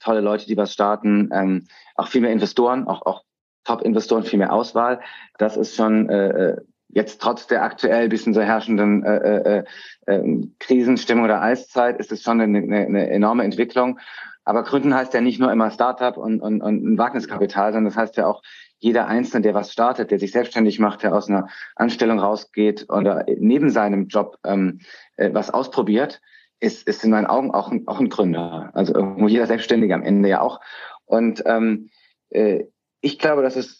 [0.00, 3.22] tolle Leute, die was starten, ähm, auch viel mehr Investoren, auch, auch
[3.62, 5.00] Top-Investoren, viel mehr Auswahl.
[5.38, 6.56] Das ist schon äh, äh
[6.92, 9.64] jetzt trotz der aktuell bisschen so herrschenden äh, äh,
[10.06, 13.98] äh, Krisenstimmung oder Eiszeit ist es schon eine, eine, eine enorme Entwicklung.
[14.44, 17.96] Aber Gründen heißt ja nicht nur immer Startup und, und, und ein Wagniskapital, sondern das
[17.96, 18.42] heißt ja auch,
[18.78, 23.26] jeder Einzelne, der was startet, der sich selbstständig macht, der aus einer Anstellung rausgeht oder
[23.36, 24.80] neben seinem Job ähm,
[25.16, 26.20] äh, was ausprobiert,
[26.60, 28.70] ist, ist in meinen Augen auch ein, auch ein Gründer.
[28.72, 30.60] Also irgendwo jeder Selbstständige am Ende ja auch.
[31.04, 31.90] Und ähm,
[32.30, 32.64] äh,
[33.02, 33.79] ich glaube, dass es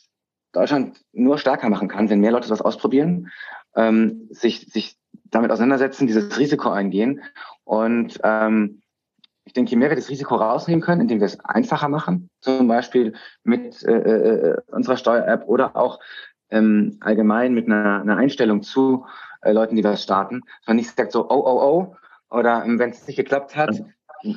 [0.53, 3.31] Deutschland nur stärker machen kann, wenn mehr Leute was ausprobieren,
[3.77, 7.23] ähm, sich, sich damit auseinandersetzen, dieses Risiko eingehen.
[7.65, 8.83] Und ähm,
[9.45, 12.69] ich denke, je mehr wir das Risiko rausnehmen können, indem wir es einfacher machen, zum
[12.69, 16.01] Beispiel mit äh, äh, unserer Steuer-App oder auch
[16.51, 19.07] ähm, allgemein mit einer, einer Einstellung zu
[19.43, 21.97] äh, Leuten, die was starten, man nicht sagt so, oh, oh, oh,
[22.31, 23.83] oder ähm, wenn es nicht geklappt hat,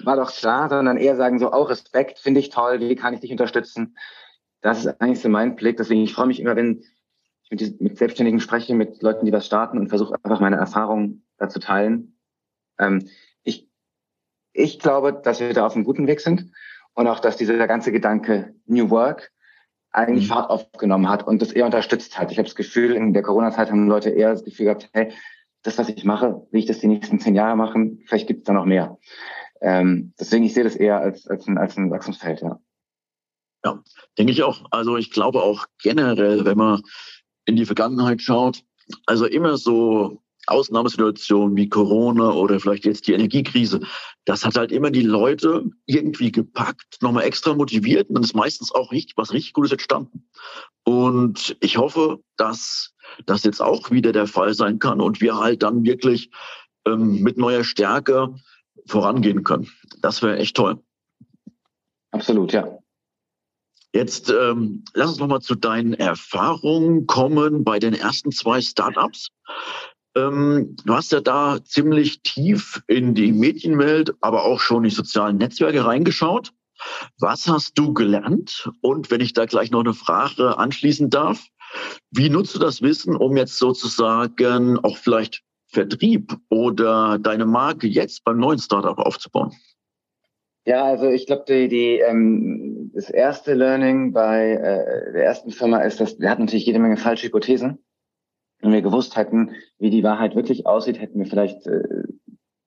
[0.03, 3.19] war doch klar, sondern eher sagen so, oh, Respekt, finde ich toll, wie kann ich
[3.19, 3.95] dich unterstützen?
[4.63, 5.77] Das ist eigentlich so mein Blick.
[5.77, 6.83] Deswegen, ich freue mich immer, wenn
[7.43, 11.25] ich mit, mit Selbstständigen spreche, mit Leuten, die was starten und versuche einfach meine Erfahrungen
[11.37, 12.17] da zu teilen.
[12.79, 13.07] Ähm,
[13.43, 13.69] ich,
[14.53, 16.51] ich glaube, dass wir da auf einem guten Weg sind
[16.93, 19.31] und auch, dass dieser ganze Gedanke New Work
[19.91, 20.33] eigentlich mhm.
[20.33, 22.31] Fahrt aufgenommen hat und das eher unterstützt hat.
[22.31, 25.11] Ich habe das Gefühl, in der Corona-Zeit haben Leute eher das Gefühl gehabt, hey,
[25.61, 28.45] das, was ich mache, will ich das die nächsten zehn Jahre machen, vielleicht gibt es
[28.45, 28.97] da noch mehr.
[29.61, 32.59] Ähm, deswegen, ich sehe das eher als, als, ein, als ein Wachstumsfeld, ja.
[33.65, 33.81] Ja,
[34.17, 34.65] denke ich auch.
[34.71, 36.81] Also ich glaube auch generell, wenn man
[37.45, 38.63] in die Vergangenheit schaut,
[39.05, 43.79] also immer so Ausnahmesituationen wie Corona oder vielleicht jetzt die Energiekrise,
[44.25, 48.73] das hat halt immer die Leute irgendwie gepackt, nochmal extra motiviert und dann ist meistens
[48.73, 50.27] auch richtig, was richtig Gutes entstanden.
[50.83, 52.93] Und ich hoffe, dass
[53.25, 56.29] das jetzt auch wieder der Fall sein kann und wir halt dann wirklich
[56.85, 58.35] ähm, mit neuer Stärke
[58.87, 59.69] vorangehen können.
[60.01, 60.83] Das wäre echt toll.
[62.11, 62.82] Absolut, ja.
[63.93, 69.29] Jetzt ähm, lass uns nochmal zu deinen Erfahrungen kommen bei den ersten zwei Startups.
[70.15, 74.95] Ähm, du hast ja da ziemlich tief in die Medienwelt, aber auch schon in die
[74.95, 76.51] sozialen Netzwerke reingeschaut.
[77.19, 78.69] Was hast du gelernt?
[78.81, 81.45] Und wenn ich da gleich noch eine Frage anschließen darf,
[82.11, 88.23] wie nutzt du das Wissen, um jetzt sozusagen auch vielleicht Vertrieb oder deine Marke jetzt
[88.23, 89.53] beim neuen Startup aufzubauen?
[90.65, 95.79] Ja, also ich glaube, die, die, ähm, das erste Learning bei äh, der ersten Firma
[95.79, 97.79] ist, dass wir hatten natürlich jede Menge falsche Hypothesen.
[98.61, 102.03] Wenn wir gewusst hätten, wie die Wahrheit wirklich aussieht, hätten wir vielleicht, äh,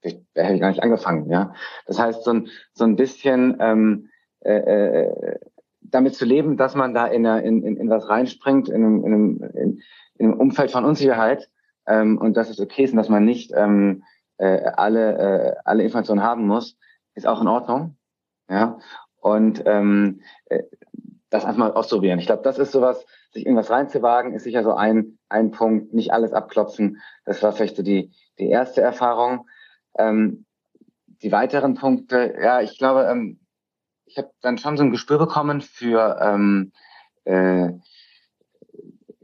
[0.02, 1.30] vielleicht hätte ich gar nicht angefangen.
[1.30, 1.54] Ja,
[1.86, 5.38] das heißt so ein so ein bisschen ähm, äh, äh,
[5.80, 9.14] damit zu leben, dass man da in, in, in, in was reinspringt, in einem, in,
[9.14, 9.82] einem, in,
[10.18, 11.48] in einem Umfeld von Unsicherheit
[11.86, 14.02] ähm, und dass es okay ist dass man nicht ähm,
[14.36, 16.76] äh, alle äh, alle Informationen haben muss
[17.16, 17.96] ist auch in Ordnung.
[18.48, 18.78] Ja.
[19.20, 20.62] Und ähm, äh,
[21.30, 22.20] das einfach mal ausprobieren.
[22.20, 26.12] Ich glaube, das ist sowas, sich irgendwas reinzuwagen, ist sicher so ein, ein Punkt, nicht
[26.12, 27.00] alles abklopfen.
[27.24, 29.48] Das war vielleicht so die, die erste Erfahrung.
[29.98, 30.46] Ähm,
[31.22, 33.40] die weiteren Punkte, ja, ich glaube, ähm,
[34.04, 36.72] ich habe dann schon so ein Gespür bekommen für ähm,
[37.24, 37.72] äh,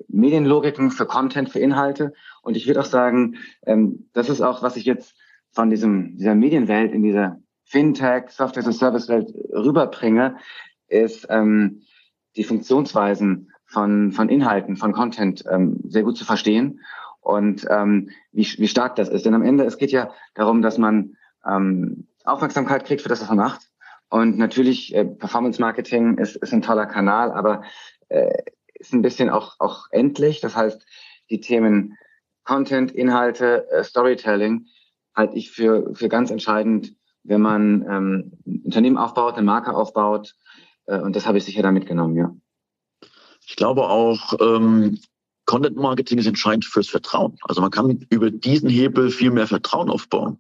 [0.09, 2.13] Medienlogiken, für Content, für Inhalte.
[2.43, 5.15] Und ich würde auch sagen, ähm, das ist auch, was ich jetzt
[5.53, 7.39] von diesem, dieser Medienwelt in dieser
[7.73, 10.37] Fintech, Software as a Service Welt rüberbringe,
[10.89, 11.83] ist ähm,
[12.37, 16.81] die Funktionsweisen von, von Inhalten, von Content ähm, sehr gut zu verstehen
[17.21, 19.25] und ähm, wie, wie stark das ist.
[19.25, 23.29] Denn am Ende, es geht ja darum, dass man ähm, Aufmerksamkeit kriegt für das, was
[23.29, 23.71] man macht
[24.11, 27.63] Und natürlich, äh, Performance Marketing ist, ist ein toller Kanal, aber
[28.11, 28.43] äh,
[28.75, 30.43] ist ein bisschen auch, auch endlich.
[30.43, 30.85] Das heißt,
[31.31, 31.97] die Themen
[32.45, 34.67] Content, Inhalte, äh, Storytelling
[35.15, 40.35] halte ich für, für ganz entscheidend, wenn man ähm, ein Unternehmen aufbaut, eine Marke aufbaut.
[40.87, 42.35] Äh, und das habe ich sicher da mitgenommen, ja.
[43.47, 44.99] Ich glaube auch, ähm,
[45.45, 47.37] Content Marketing ist entscheidend fürs Vertrauen.
[47.43, 50.39] Also man kann über diesen Hebel viel mehr Vertrauen aufbauen.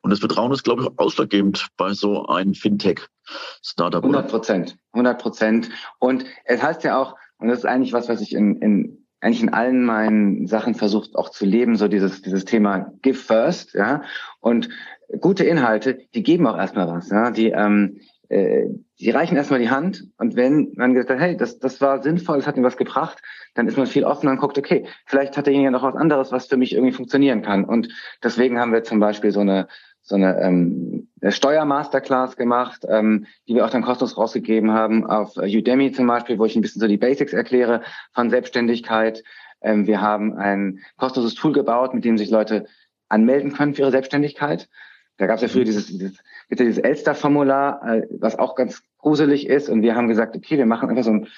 [0.00, 4.02] Und das Vertrauen ist, glaube ich, ausschlaggebend bei so einem Fintech-Startup.
[4.02, 5.70] 100 Prozent, 100 Prozent.
[5.98, 9.42] Und es heißt ja auch, und das ist eigentlich was, was ich in, in eigentlich
[9.42, 14.02] in allen meinen Sachen versucht auch zu leben, so dieses, dieses Thema Give First, ja.
[14.40, 14.68] Und
[15.20, 17.30] gute Inhalte, die geben auch erstmal was, ja.
[17.30, 18.66] Die, ähm, äh,
[19.00, 22.36] die reichen erstmal die Hand und wenn man gesagt hat, hey, das, das war sinnvoll,
[22.36, 23.22] das hat mir was gebracht,
[23.54, 26.46] dann ist man viel offener und guckt, okay, vielleicht hat derjenige noch was anderes, was
[26.46, 27.64] für mich irgendwie funktionieren kann.
[27.64, 27.88] Und
[28.22, 29.68] deswegen haben wir zum Beispiel so eine
[30.08, 35.92] so eine, ähm, Steuermasterclass gemacht, ähm, die wir auch dann kostenlos rausgegeben haben auf Udemy
[35.92, 37.82] zum Beispiel, wo ich ein bisschen so die Basics erkläre
[38.14, 39.22] von Selbstständigkeit.
[39.60, 42.66] Ähm, wir haben ein kostenloses Tool gebaut, mit dem sich Leute
[43.08, 44.68] anmelden können für ihre Selbstständigkeit.
[45.16, 46.18] Da gab es ja früher dieses, dieses,
[46.50, 49.68] dieses Elster-Formular, äh, was auch ganz gruselig ist.
[49.68, 51.28] Und wir haben gesagt, okay, wir machen einfach so ein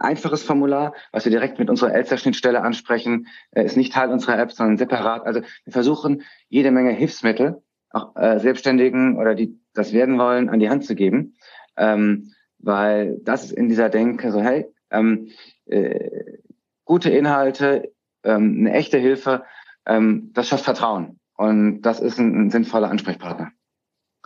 [0.00, 4.52] einfaches Formular, was wir direkt mit unserer Elster-Schnittstelle ansprechen, äh, ist nicht Teil unserer App,
[4.52, 5.26] sondern separat.
[5.26, 10.60] Also wir versuchen jede Menge Hilfsmittel auch äh, Selbstständigen oder die das werden wollen, an
[10.60, 11.34] die Hand zu geben.
[11.76, 15.30] Ähm, weil das ist in dieser Denke so, hey, ähm,
[15.66, 16.38] äh,
[16.84, 19.44] gute Inhalte, ähm, eine echte Hilfe,
[19.86, 21.18] ähm, das schafft Vertrauen.
[21.36, 23.50] Und das ist ein, ein sinnvoller Ansprechpartner.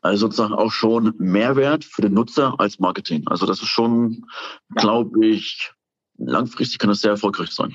[0.03, 3.27] Also sozusagen auch schon Mehrwert für den Nutzer als Marketing.
[3.27, 4.27] Also das ist schon,
[4.77, 4.81] ja.
[4.81, 5.73] glaube ich,
[6.16, 7.75] langfristig kann das sehr erfolgreich sein.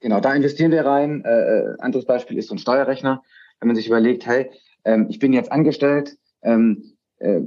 [0.00, 1.24] Genau, da investieren wir rein.
[1.24, 3.22] Äh, äh anderes Beispiel ist so ein Steuerrechner.
[3.58, 4.50] Wenn man sich überlegt, hey,
[4.84, 7.40] ähm, ich bin jetzt angestellt, ähm, äh,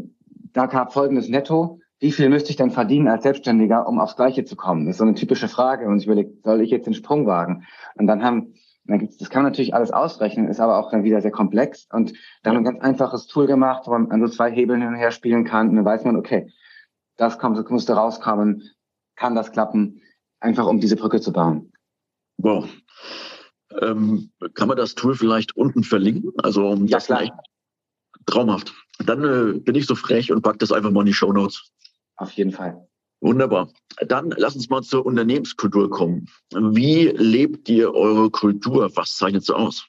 [0.52, 4.44] da gab folgendes Netto, wie viel müsste ich denn verdienen als Selbstständiger, um aufs Gleiche
[4.44, 4.86] zu kommen?
[4.86, 5.88] Das ist so eine typische Frage.
[5.88, 7.66] Und ich überlege, soll ich jetzt den Sprung wagen?
[7.96, 11.32] Und dann haben, das kann man natürlich alles ausrechnen, ist aber auch dann wieder sehr
[11.32, 11.88] komplex.
[11.92, 12.14] Und
[12.44, 14.90] da haben wir ein ganz einfaches Tool gemacht, wo man an so zwei Hebeln hin
[14.90, 15.70] und her spielen kann.
[15.70, 16.52] Und dann weiß man, okay,
[17.18, 18.64] das kommt, das musste rauskommen,
[19.16, 20.02] kann das klappen,
[20.40, 21.72] einfach um diese Brücke zu bauen.
[22.38, 22.68] Wow.
[23.80, 26.32] Ähm, kann man das Tool vielleicht unten verlinken?
[26.42, 27.44] Also ja, das klar.
[28.26, 28.74] traumhaft.
[29.06, 31.72] Dann äh, bin ich so frech und pack das einfach mal in die Show Notes.
[32.16, 32.88] Auf jeden Fall.
[33.22, 33.70] Wunderbar.
[34.06, 36.28] Dann lass uns mal zur Unternehmenskultur kommen.
[36.52, 38.92] Wie lebt ihr eure Kultur?
[38.96, 39.88] Was zeichnet sie aus?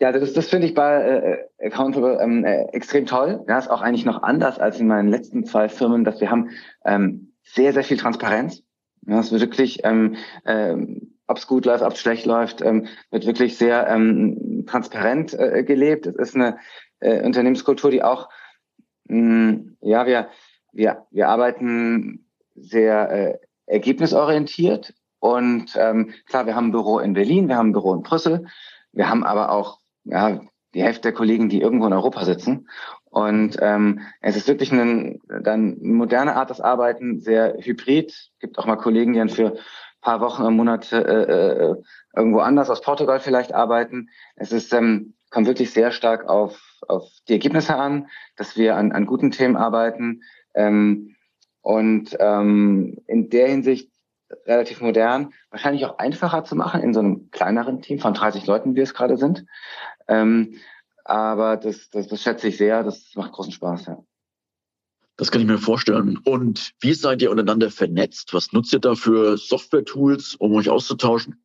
[0.00, 3.44] Ja, das, das finde ich bei äh, Accountable ähm, äh, extrem toll.
[3.48, 6.50] Ja, ist auch eigentlich noch anders als in meinen letzten zwei Firmen, dass wir haben
[6.84, 8.62] ähm, sehr, sehr viel Transparenz.
[9.06, 12.88] Ja, es wird wirklich ähm, ähm, ob es gut läuft, ob es schlecht läuft, ähm,
[13.10, 16.06] wird wirklich sehr ähm, transparent äh, gelebt.
[16.06, 16.58] Es ist eine
[17.00, 18.28] äh, Unternehmenskultur, die auch,
[19.04, 20.28] mh, mm, ja, wir,
[20.72, 24.94] wir, wir arbeiten sehr äh, ergebnisorientiert.
[25.20, 28.46] Und ähm, klar, wir haben ein Büro in Berlin, wir haben ein Büro in Brüssel,
[28.92, 30.40] wir haben aber auch ja,
[30.74, 32.68] die Hälfte der Kollegen, die irgendwo in Europa sitzen.
[33.10, 38.10] Und ähm, es ist wirklich eine dann moderne Art des Arbeiten, sehr hybrid.
[38.10, 39.56] Es gibt auch mal Kollegen, die dann für
[40.00, 41.74] paar Wochen im Monat äh, äh,
[42.14, 44.08] irgendwo anders aus Portugal vielleicht arbeiten.
[44.36, 48.92] Es ist ähm, kommt wirklich sehr stark auf, auf die Ergebnisse an, dass wir an,
[48.92, 50.22] an guten Themen arbeiten
[50.58, 51.14] ähm,
[51.62, 53.90] und ähm, in der Hinsicht
[54.46, 58.74] relativ modern, wahrscheinlich auch einfacher zu machen in so einem kleineren Team von 30 Leuten,
[58.74, 59.46] wie es gerade sind.
[60.06, 60.56] Ähm,
[61.04, 64.04] aber das, das, das schätze ich sehr, das macht großen Spaß, ja.
[65.16, 66.18] Das kann ich mir vorstellen.
[66.18, 68.34] Und wie seid ihr untereinander vernetzt?
[68.34, 71.42] Was nutzt ihr da für Software-Tools, um euch auszutauschen?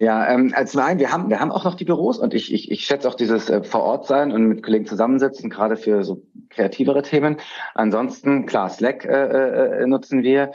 [0.00, 2.70] Ja, ähm, als nein, wir haben, wir haben auch noch die Büros und ich, ich,
[2.70, 6.22] ich schätze auch dieses äh, vor Ort sein und mit Kollegen zusammensitzen, gerade für so
[6.48, 7.36] kreativere Themen.
[7.74, 10.52] Ansonsten, klar, Slack äh, äh, nutzen wir.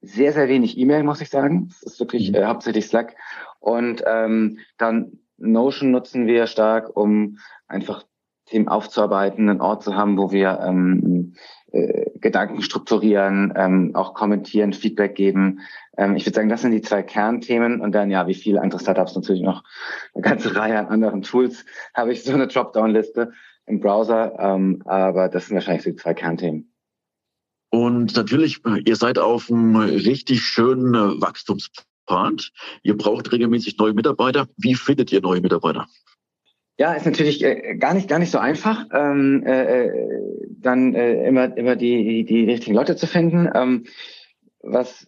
[0.00, 1.70] Sehr, sehr wenig E-Mail, muss ich sagen.
[1.70, 2.36] Es ist wirklich mhm.
[2.36, 3.16] äh, hauptsächlich Slack.
[3.58, 8.04] Und ähm, dann Notion nutzen wir stark, um einfach
[8.46, 11.34] Themen aufzuarbeiten, einen Ort zu haben, wo wir ähm,
[11.72, 15.60] äh, Gedanken strukturieren, ähm, auch kommentieren, Feedback geben.
[15.98, 18.80] Ähm, ich würde sagen, das sind die zwei Kernthemen und dann ja, wie viele andere
[18.80, 19.64] Startups natürlich noch
[20.14, 23.32] eine ganze Reihe an anderen Tools habe ich so eine Dropdown-Liste
[23.66, 26.72] im Browser, ähm, aber das sind wahrscheinlich so die zwei Kernthemen.
[27.70, 32.50] Und natürlich, ihr seid auf einem richtig schönen Wachstumspfad.
[32.82, 34.48] Ihr braucht regelmäßig neue Mitarbeiter.
[34.56, 35.86] Wie findet ihr neue Mitarbeiter?
[36.78, 39.92] Ja, ist natürlich äh, gar nicht gar nicht so einfach, ähm, äh, äh,
[40.48, 43.50] dann äh, immer immer die die richtigen Leute zu finden.
[43.52, 43.84] Ähm,
[44.62, 45.06] was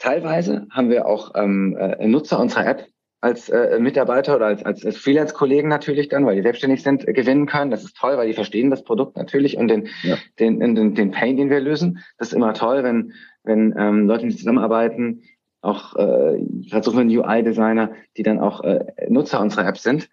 [0.00, 2.88] teilweise haben wir auch ähm, äh, Nutzer unserer App,
[3.20, 7.12] als äh, Mitarbeiter oder als, als, als Freelance-Kollegen natürlich dann, weil die selbstständig sind, äh,
[7.12, 7.70] gewinnen können.
[7.70, 10.16] Das ist toll, weil die verstehen das Produkt natürlich und den, ja.
[10.38, 11.98] den, den, den Pain, den wir lösen.
[12.18, 13.12] Das ist immer toll, wenn,
[13.44, 15.22] wenn ähm, Leute mit zusammenarbeiten,
[15.60, 20.08] auch äh, versuchen UI-Designer, die dann auch äh, Nutzer unserer App sind.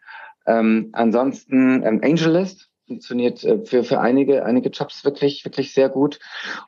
[0.45, 6.19] Ähm, ansonsten ähm, AngelList funktioniert äh, für, für einige, einige Jobs wirklich, wirklich sehr gut.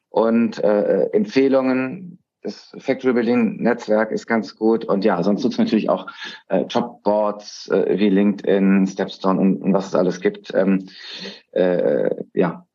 [0.07, 4.85] Und äh, Empfehlungen, das Factory Building Netzwerk ist ganz gut.
[4.85, 6.07] Und ja, sonst nutzt natürlich auch
[6.47, 10.53] äh, Jobboards äh, wie LinkedIn, Stepstone und, und was es alles gibt.
[10.53, 10.89] Ähm,
[11.51, 12.65] äh, ja.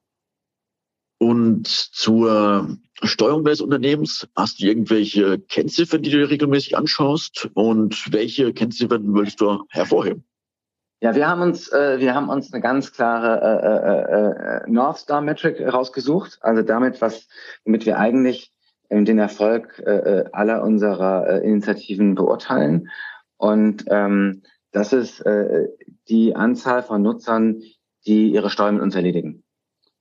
[1.19, 7.49] Und zur Steuerung des Unternehmens, hast du irgendwelche Kennziffern, die du regelmäßig anschaust?
[7.55, 10.25] Und welche Kennziffern würdest du hervorheben?
[11.01, 14.99] Ja, wir haben uns, äh, wir haben uns eine ganz klare äh, äh, äh, North
[14.99, 16.39] Star Metric rausgesucht.
[16.41, 17.29] Also damit, was,
[17.65, 18.54] womit wir eigentlich
[18.91, 22.89] den Erfolg äh, äh, aller unserer äh, Initiativen beurteilen.
[23.37, 24.43] Und ähm,
[24.73, 25.69] das ist äh,
[26.09, 27.63] die Anzahl von Nutzern,
[28.07, 29.45] die ihre Steuern mit uns erledigen.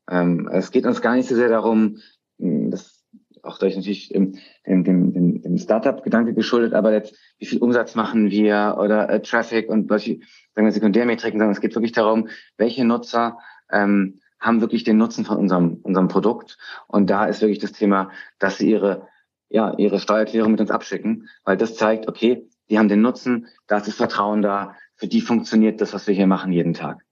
[0.10, 1.98] Ähm, es geht uns gar nicht so sehr darum,
[2.38, 3.04] das
[3.44, 8.32] auch durch natürlich dem, dem, dem, dem Startup-Gedanke geschuldet, aber jetzt, wie viel Umsatz machen
[8.32, 10.20] wir oder äh, Traffic und solche
[10.56, 13.38] sagen wir Sekundärmetriken, sondern es geht wirklich darum, welche Nutzer
[13.72, 16.58] ähm, haben wirklich den Nutzen von unserem, unserem Produkt.
[16.88, 19.08] Und da ist wirklich das Thema, dass sie ihre,
[19.50, 23.78] ja, ihre Steuererklärung mit uns abschicken, weil das zeigt, okay, die haben den Nutzen, da
[23.78, 27.04] ist das Vertrauen da, für die funktioniert das, was wir hier machen, jeden Tag.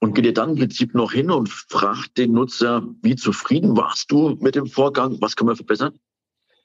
[0.00, 4.10] Und geht ihr dann im Prinzip noch hin und fragt den Nutzer, wie zufrieden warst
[4.10, 5.18] du mit dem Vorgang?
[5.20, 5.98] Was kann man verbessern?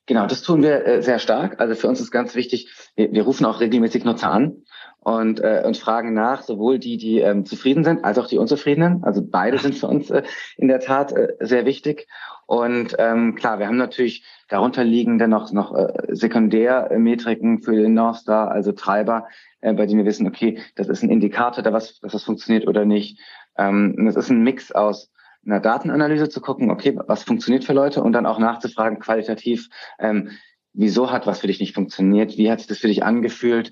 [0.08, 1.60] Genau, das tun wir äh, sehr stark.
[1.60, 4.63] Also für uns ist ganz wichtig, wir, wir rufen auch regelmäßig Nutzer an
[5.08, 9.06] und, äh, und fragen nach, sowohl die, die ähm, zufrieden sind, als auch die Unzufriedenen.
[9.06, 10.24] Also beide sind für uns äh,
[10.58, 12.10] in der Tat äh, sehr wichtig.
[12.46, 18.17] Und ähm, klar, wir haben natürlich darunter liegende noch, noch äh, Sekundärmetriken für den North
[18.17, 19.28] Star, also Treiber,
[19.62, 22.67] äh, bei denen wir wissen, okay, das ist ein Indikator, da was, dass das funktioniert
[22.67, 23.17] oder nicht.
[23.58, 25.10] Ähm, das ist ein Mix aus
[25.46, 30.32] einer Datenanalyse zu gucken, okay, was funktioniert für Leute und dann auch nachzufragen, qualitativ, ähm,
[30.74, 33.72] wieso hat was für dich nicht funktioniert, wie hat sich das für dich angefühlt.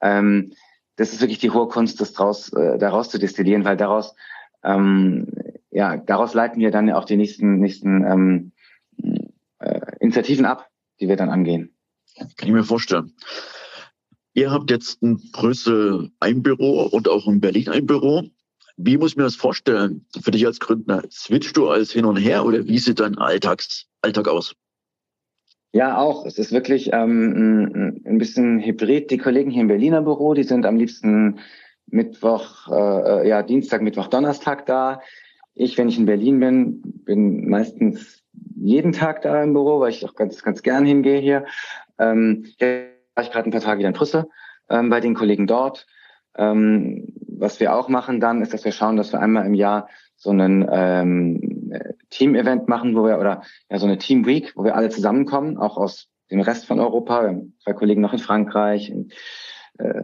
[0.00, 0.52] Ähm,
[0.96, 4.14] das ist wirklich die hohe Kunst, das draus, äh, daraus zu destillieren, weil daraus,
[4.64, 5.26] ähm,
[5.70, 8.52] ja, daraus leiten wir dann auch die nächsten, nächsten ähm,
[9.58, 10.68] äh, Initiativen ab,
[11.00, 11.76] die wir dann angehen.
[12.16, 13.12] Kann ich mir vorstellen.
[14.32, 18.24] Ihr habt jetzt in Brüssel ein Büro und auch in Berlin ein Büro.
[18.76, 21.02] Wie muss ich mir das vorstellen für dich als Gründer?
[21.10, 24.54] Switchst du alles hin und her oder wie sieht dein Alltags, Alltag aus?
[25.76, 26.24] Ja, auch.
[26.24, 29.10] Es ist wirklich ähm, ein bisschen hybrid.
[29.10, 31.38] Die Kollegen hier im Berliner Büro, die sind am liebsten
[31.88, 35.02] Mittwoch, äh, ja, Dienstag, Mittwoch, Donnerstag da.
[35.52, 38.24] Ich, wenn ich in Berlin bin, bin meistens
[38.56, 41.44] jeden Tag da im Büro, weil ich auch ganz, ganz gern hingehe hier.
[41.98, 42.62] Ähm, jetzt
[43.14, 44.24] war ich gerade ein paar Tage wieder in Brüssel
[44.70, 45.86] ähm, bei den Kollegen dort.
[46.38, 49.90] Ähm, was wir auch machen dann, ist, dass wir schauen, dass wir einmal im Jahr
[50.16, 51.55] so einen ähm,
[52.10, 55.76] Team-Event machen, wo wir, oder ja, so eine Team Week, wo wir alle zusammenkommen, auch
[55.76, 57.22] aus dem Rest von Europa.
[57.22, 59.12] Wir haben zwei Kollegen noch in Frankreich und,
[59.78, 60.02] äh,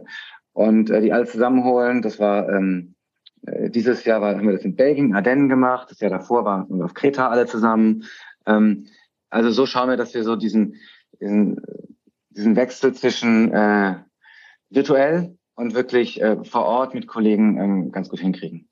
[0.53, 2.01] und äh, die alle zusammenholen.
[2.01, 2.95] Das war ähm,
[3.45, 5.91] äh, dieses Jahr war, haben wir das in Belgien, Ardennen gemacht.
[5.91, 8.05] Das Jahr davor waren wir auf Kreta alle zusammen.
[8.45, 8.87] Ähm,
[9.29, 10.75] also so schauen wir, dass wir so diesen,
[11.19, 11.61] diesen,
[12.29, 13.95] diesen Wechsel zwischen äh,
[14.69, 18.69] virtuell und wirklich äh, vor Ort mit Kollegen ähm, ganz gut hinkriegen.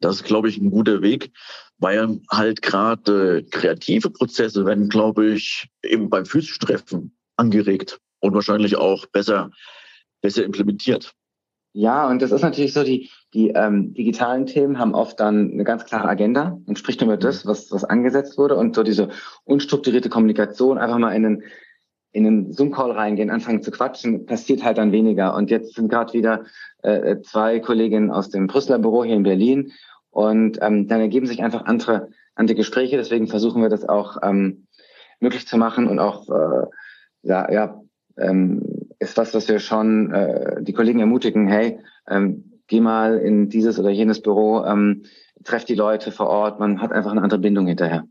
[0.00, 1.30] Das ist, glaube ich, ein guter Weg,
[1.80, 8.76] weil halt gerade kreative Prozesse werden, glaube ich, eben beim physischen Treffen angeregt und wahrscheinlich
[8.76, 9.50] auch besser,
[10.20, 11.14] besser implementiert.
[11.72, 15.64] Ja, und das ist natürlich so, die, die ähm, digitalen Themen haben oft dann eine
[15.64, 19.08] ganz klare Agenda und spricht nur über das, was, was angesetzt wurde und so diese
[19.44, 21.42] unstrukturierte Kommunikation, einfach mal in einen,
[22.12, 25.34] in einen Zoom-Call reingehen, anfangen zu quatschen, passiert halt dann weniger.
[25.34, 26.44] Und jetzt sind gerade wieder
[26.82, 29.72] äh, zwei Kolleginnen aus dem Brüsseler Büro hier in Berlin
[30.10, 32.96] und ähm, dann ergeben sich einfach andere, andere Gespräche.
[32.96, 34.66] Deswegen versuchen wir das auch ähm,
[35.20, 36.66] möglich zu machen und auch, äh,
[37.22, 37.80] ja, ja
[38.16, 38.62] ähm,
[38.98, 43.78] ist was, was wir schon äh, die Kollegen ermutigen, hey, ähm, geh mal in dieses
[43.78, 45.04] oder jenes Büro, ähm,
[45.44, 48.04] treff die Leute vor Ort, man hat einfach eine andere Bindung hinterher.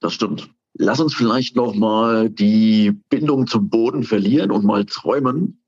[0.00, 0.50] Das stimmt.
[0.74, 5.60] Lass uns vielleicht noch mal die Bindung zum Boden verlieren und mal träumen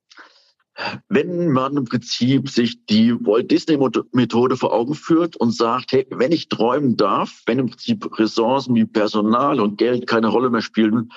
[1.09, 3.79] wenn man im Prinzip sich die Walt Disney
[4.13, 8.75] Methode vor Augen führt und sagt, hey, wenn ich träumen darf, wenn im Prinzip Ressourcen
[8.75, 11.11] wie Personal und Geld keine Rolle mehr spielen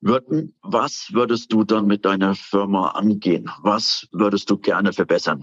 [0.00, 3.50] würden, was würdest du dann mit deiner Firma angehen?
[3.62, 5.42] Was würdest du gerne verbessern?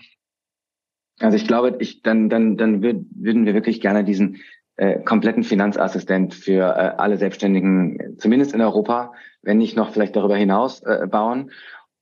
[1.20, 4.42] Also ich glaube, ich, dann, dann, dann würden wir wirklich gerne diesen
[4.78, 10.36] äh, kompletten Finanzassistent für äh, alle Selbstständigen, zumindest in Europa, wenn nicht noch vielleicht darüber
[10.36, 11.52] hinaus äh, bauen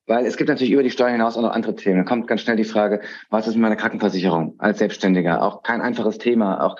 [0.06, 1.98] Weil es gibt natürlich über die Steuern hinaus auch noch andere Themen.
[1.98, 5.42] Da kommt ganz schnell die Frage, was ist mit meiner Krankenversicherung als Selbstständiger?
[5.42, 6.62] Auch kein einfaches Thema.
[6.62, 6.76] Auch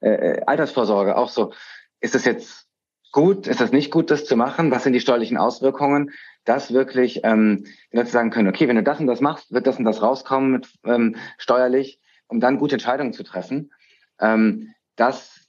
[0.00, 1.52] äh, äh Altersvorsorge, auch so.
[2.00, 2.68] Ist das jetzt
[3.10, 3.48] gut?
[3.48, 4.70] Ist das nicht gut, das zu machen?
[4.70, 6.10] Was sind die steuerlichen Auswirkungen?
[6.44, 9.66] Das wirklich, ähm, die Leute sagen können, okay, wenn du das und das machst, wird
[9.66, 13.72] das und das rauskommen mit ähm, steuerlich, um dann gute Entscheidungen zu treffen.
[14.20, 15.48] Ähm, das,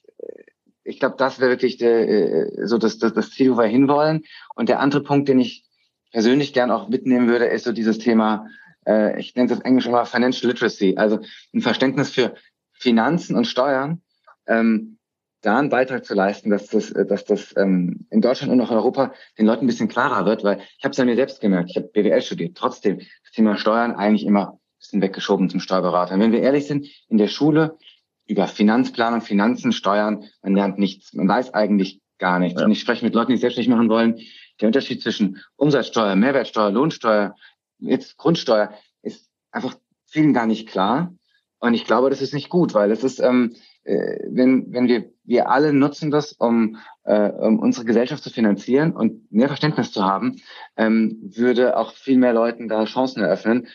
[0.82, 4.24] ich glaube, das wäre wirklich de, äh, so das, das, das Ziel, wo wir hinwollen.
[4.56, 5.69] Und der andere Punkt, den ich
[6.10, 8.48] persönlich gern auch mitnehmen würde, ist so dieses Thema,
[8.86, 11.20] äh, ich nenne das Englisch immer Financial Literacy, also
[11.54, 12.34] ein Verständnis für
[12.72, 14.02] Finanzen und Steuern,
[14.46, 14.98] ähm,
[15.42, 18.76] da einen Beitrag zu leisten, dass das, dass das ähm, in Deutschland und auch in
[18.76, 21.70] Europa den Leuten ein bisschen klarer wird, weil ich habe es ja mir selbst gemerkt,
[21.70, 26.14] ich habe BWL studiert, trotzdem das Thema Steuern eigentlich immer ein bisschen weggeschoben zum Steuerberater.
[26.14, 27.78] Und wenn wir ehrlich sind, in der Schule
[28.26, 32.60] über Finanzplanung, Finanzen, Steuern, man lernt nichts, man weiß eigentlich gar nichts.
[32.60, 32.66] Ja.
[32.66, 34.20] Und ich spreche mit Leuten, die es selbstständig machen wollen,
[34.60, 37.34] der Unterschied zwischen Umsatzsteuer, Mehrwertsteuer, Lohnsteuer,
[37.78, 41.14] jetzt Grundsteuer ist einfach vielen gar nicht klar.
[41.58, 43.54] Und ich glaube, das ist nicht gut, weil es ist, ähm,
[43.84, 48.92] äh, wenn, wenn wir, wir alle nutzen das, um, äh, um unsere Gesellschaft zu finanzieren
[48.92, 50.36] und mehr Verständnis zu haben,
[50.76, 53.68] ähm, würde auch viel mehr Leuten da Chancen eröffnen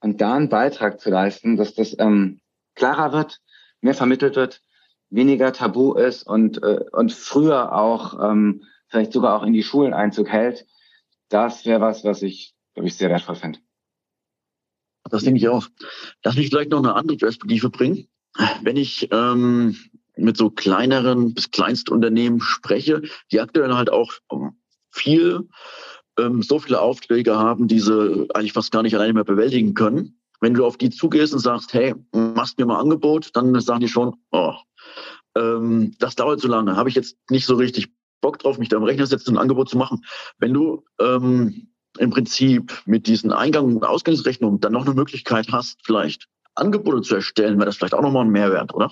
[0.00, 2.40] und da einen Beitrag zu leisten, dass das ähm,
[2.74, 3.40] klarer wird,
[3.80, 4.62] mehr vermittelt wird,
[5.10, 8.62] weniger tabu ist und, äh, und früher auch ähm,
[8.92, 10.66] vielleicht sogar auch in die Schulen Einzug hält,
[11.30, 13.58] das wäre was, was ich, glaube ich, sehr wertvoll fände.
[15.10, 15.66] Das denke ich auch.
[16.22, 18.06] Lass mich vielleicht noch eine andere Perspektive bringen.
[18.62, 19.76] Wenn ich ähm,
[20.16, 24.12] mit so kleineren bis Kleinstunternehmen spreche, die aktuell halt auch
[24.90, 25.48] viel,
[26.18, 30.20] ähm, so viele Aufträge haben, die sie eigentlich fast gar nicht alleine mehr bewältigen können.
[30.40, 33.88] Wenn du auf die zugehst und sagst, hey, machst mir mal Angebot, dann sagen die
[33.88, 34.54] schon, oh,
[35.36, 37.90] ähm, das dauert so lange, habe ich jetzt nicht so richtig
[38.22, 40.02] Bock drauf, mich da am Rechner setzen und ein Angebot zu machen.
[40.38, 41.68] Wenn du ähm,
[41.98, 47.16] im Prinzip mit diesen Eingang- und Ausgangsrechnungen dann noch eine Möglichkeit hast, vielleicht Angebote zu
[47.16, 48.90] erstellen, wäre das vielleicht auch nochmal ein Mehrwert, oder?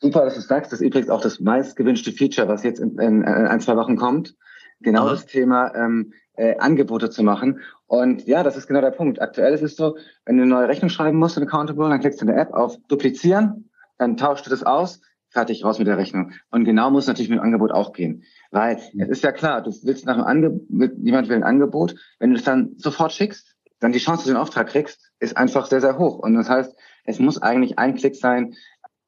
[0.00, 0.72] Super, dass du sagst.
[0.72, 3.96] Das ist übrigens auch das meistgewünschte Feature, was jetzt in, in, in ein, zwei Wochen
[3.96, 4.34] kommt.
[4.80, 5.10] Genau Aha.
[5.10, 7.60] das Thema ähm, äh, Angebote zu machen.
[7.86, 9.20] Und ja, das ist genau der Punkt.
[9.20, 12.20] Aktuell ist es so, wenn du eine neue Rechnung schreiben musst in Accountable, dann klickst
[12.20, 15.96] du in der App auf Duplizieren, dann tauschst du das aus, fertig raus mit der
[15.96, 16.32] Rechnung.
[16.50, 18.24] Und genau muss natürlich mit dem Angebot auch gehen.
[18.50, 22.30] Weil es ist ja klar, du willst nach einem Angebot, jemand will ein Angebot, wenn
[22.30, 25.66] du das dann sofort schickst, dann die Chance, dass du den Auftrag kriegst, ist einfach
[25.66, 26.18] sehr, sehr hoch.
[26.18, 26.74] Und das heißt,
[27.04, 28.54] es muss eigentlich ein Klick sein,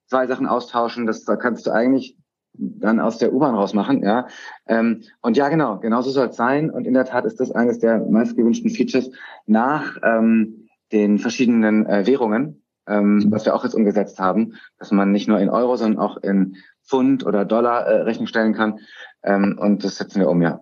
[0.07, 2.16] zwei Sachen austauschen, das da kannst du eigentlich
[2.55, 4.27] dann aus der U-Bahn rausmachen, ja.
[4.66, 6.70] Ähm, und ja, genau, genauso soll es sein.
[6.70, 9.11] Und in der Tat ist das eines der meistgewünschten Features
[9.47, 15.12] nach ähm, den verschiedenen äh, Währungen, ähm, was wir auch jetzt umgesetzt haben, dass man
[15.12, 18.80] nicht nur in Euro, sondern auch in Pfund oder Dollar äh, Rechnung stellen kann.
[19.22, 20.61] Ähm, und das setzen wir um, ja.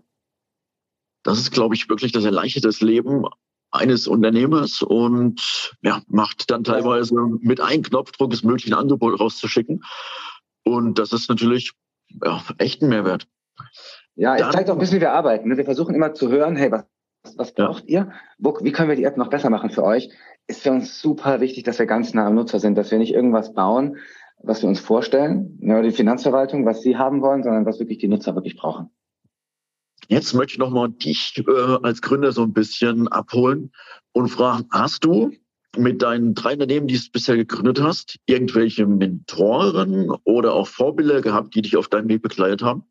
[1.22, 3.24] Das ist, glaube ich, wirklich das erleichtert das Leben
[3.70, 9.82] eines Unternehmers und ja, macht dann teilweise mit einem Knopfdruck es möglich, ein Angebot rauszuschicken.
[10.64, 11.72] Und das ist natürlich
[12.22, 13.26] ja, echt ein Mehrwert.
[14.16, 15.48] Ja, es zeigt auch ein bisschen, wie wir arbeiten.
[15.48, 15.56] Ne?
[15.56, 16.84] Wir versuchen immer zu hören, hey, was,
[17.36, 18.12] was braucht ja.
[18.38, 18.52] ihr?
[18.60, 20.10] Wie können wir die App noch besser machen für euch?
[20.50, 23.14] Ist für uns super wichtig, dass wir ganz nah am Nutzer sind, dass wir nicht
[23.14, 23.96] irgendwas bauen,
[24.42, 28.08] was wir uns vorstellen, ja, die Finanzverwaltung, was sie haben wollen, sondern was wirklich die
[28.08, 28.90] Nutzer wirklich brauchen.
[30.08, 33.70] Jetzt möchte ich nochmal dich äh, als Gründer so ein bisschen abholen
[34.12, 35.30] und fragen, hast du
[35.76, 41.54] mit deinen drei Unternehmen, die du bisher gegründet hast, irgendwelche Mentoren oder auch Vorbilder gehabt,
[41.54, 42.84] die dich auf deinem Weg begleitet haben?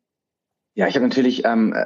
[0.74, 1.84] Ja, ich habe natürlich ähm, äh,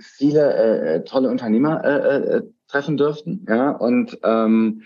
[0.00, 3.46] viele äh, tolle Unternehmer äh, äh, treffen dürften.
[3.48, 4.82] Ja, und ähm,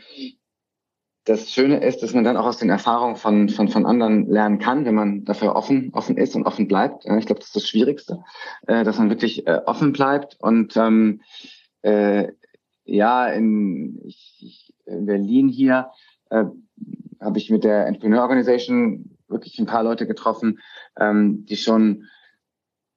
[1.24, 4.58] das Schöne ist, dass man dann auch aus den Erfahrungen von, von, von anderen lernen
[4.58, 7.04] kann, wenn man dafür offen, offen ist und offen bleibt.
[7.04, 8.24] Ich glaube, das ist das Schwierigste,
[8.66, 10.36] äh, dass man wirklich äh, offen bleibt.
[10.40, 11.20] Und ähm,
[11.82, 12.32] äh,
[12.84, 15.90] ja, in, ich, in Berlin hier
[16.30, 16.44] äh,
[17.20, 20.58] habe ich mit der Entrepreneur Organization wirklich ein paar Leute getroffen,
[20.98, 22.08] ähm, die schon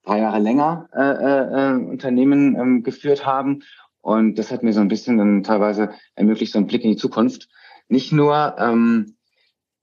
[0.06, 3.64] paar Jahre länger äh, äh, äh, Unternehmen ähm, geführt haben.
[4.06, 6.96] Und das hat mir so ein bisschen dann teilweise ermöglicht, so einen Blick in die
[6.96, 7.50] Zukunft.
[7.88, 9.16] Nicht nur ähm,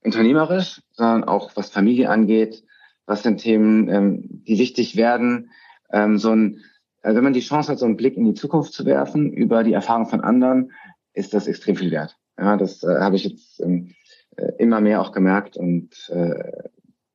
[0.05, 2.63] unternehmerisch, sondern auch was Familie angeht,
[3.05, 5.51] was sind Themen, ähm, die wichtig werden.
[5.91, 6.61] Ähm, so ein,
[7.01, 9.65] also wenn man die Chance hat, so einen Blick in die Zukunft zu werfen über
[9.65, 10.71] die Erfahrung von anderen,
[11.15, 12.17] ist das extrem viel wert.
[12.39, 13.93] Ja, das äh, habe ich jetzt ähm,
[14.37, 16.69] äh, immer mehr auch gemerkt und äh,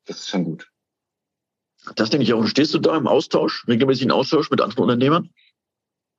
[0.05, 0.69] das ist schon gut.
[1.95, 2.45] Das denke ich auch.
[2.47, 5.29] Stehst du da im Austausch, regelmäßigen Austausch mit anderen Unternehmern?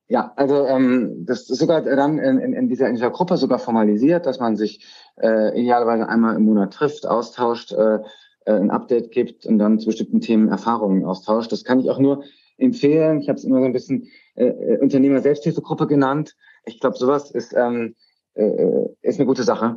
[0.09, 3.59] Ja, also ähm, das ist sogar dann in, in, in, dieser, in dieser Gruppe sogar
[3.59, 4.85] formalisiert, dass man sich
[5.21, 7.99] äh, idealerweise einmal im Monat trifft, austauscht, äh,
[8.47, 11.53] äh, ein Update gibt und dann zu bestimmten Themen Erfahrungen austauscht.
[11.53, 12.25] Das kann ich auch nur
[12.57, 13.21] empfehlen.
[13.21, 16.35] Ich habe es immer so ein bisschen äh, äh Unternehmer-Selbsthilfegruppe genannt.
[16.65, 17.95] Ich glaube, sowas ist, ähm,
[18.33, 19.77] äh, ist eine gute Sache.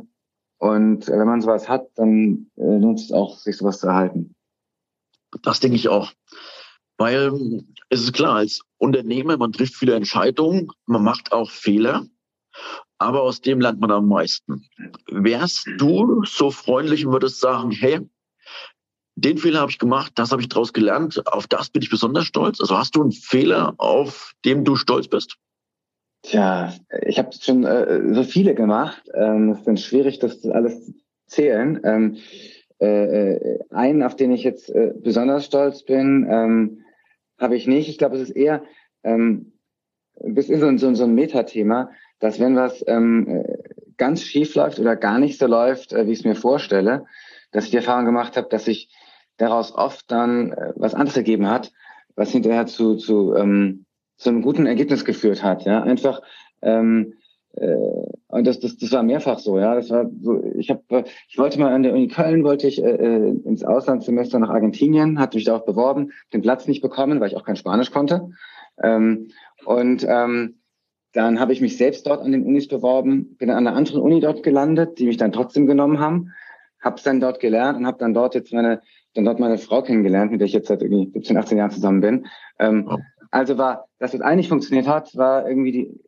[0.56, 4.34] Und wenn man sowas hat, dann äh, lohnt es auch, sich sowas zu erhalten.
[5.42, 6.12] Das denke ich auch.
[7.02, 12.06] Weil es ist klar, als Unternehmer, man trifft viele Entscheidungen, man macht auch Fehler,
[12.98, 14.68] aber aus dem lernt man am meisten.
[15.10, 18.08] Wärst du so freundlich und würdest sagen, hey,
[19.16, 22.26] den Fehler habe ich gemacht, das habe ich daraus gelernt, auf das bin ich besonders
[22.26, 22.60] stolz.
[22.60, 25.38] Also hast du einen Fehler, auf dem du stolz bist?
[26.22, 26.72] Tja,
[27.04, 29.02] ich habe schon äh, so viele gemacht.
[29.12, 30.94] Ähm, es ist dann schwierig, das alles zu
[31.26, 31.80] zählen.
[31.82, 32.18] Ähm,
[32.80, 36.81] äh, äh, einen, auf den ich jetzt äh, besonders stolz bin, ähm,
[37.42, 37.88] habe ich nicht.
[37.88, 38.62] Ich glaube, es ist eher
[39.02, 39.52] ähm,
[40.20, 43.58] bis in so, so, so ein Metathema, dass wenn was ähm, äh,
[43.96, 47.06] ganz schief läuft oder gar nicht so läuft, äh, wie ich es mir vorstelle,
[47.50, 48.88] dass ich die Erfahrung gemacht habe, dass sich
[49.36, 51.72] daraus oft dann äh, was anderes ergeben hat,
[52.14, 53.86] was hinterher zu, zu ähm,
[54.22, 55.64] zu einem guten Ergebnis geführt hat.
[55.64, 56.22] Ja, einfach
[56.62, 57.21] ähm, äh,
[57.54, 59.58] und das, das, das war mehrfach so.
[59.58, 60.42] Ja, das war so.
[60.56, 64.38] Ich habe, ich wollte mal an der Uni Köln wollte ich äh, äh, ins Auslandssemester
[64.38, 67.90] nach Argentinien, hatte mich darauf beworben, den Platz nicht bekommen, weil ich auch kein Spanisch
[67.90, 68.30] konnte.
[68.82, 69.28] Ähm,
[69.66, 70.60] und ähm,
[71.12, 74.20] dann habe ich mich selbst dort an den Unis beworben, bin an einer anderen Uni
[74.20, 76.32] dort gelandet, die mich dann trotzdem genommen haben,
[76.80, 78.80] habe es dann dort gelernt und habe dann dort jetzt meine
[79.14, 82.00] dann dort meine Frau kennengelernt, mit der ich jetzt seit irgendwie 17, 18 Jahren zusammen
[82.00, 82.26] bin.
[82.58, 82.88] Ähm.
[83.30, 86.00] Also war, dass es eigentlich funktioniert hat, war irgendwie die,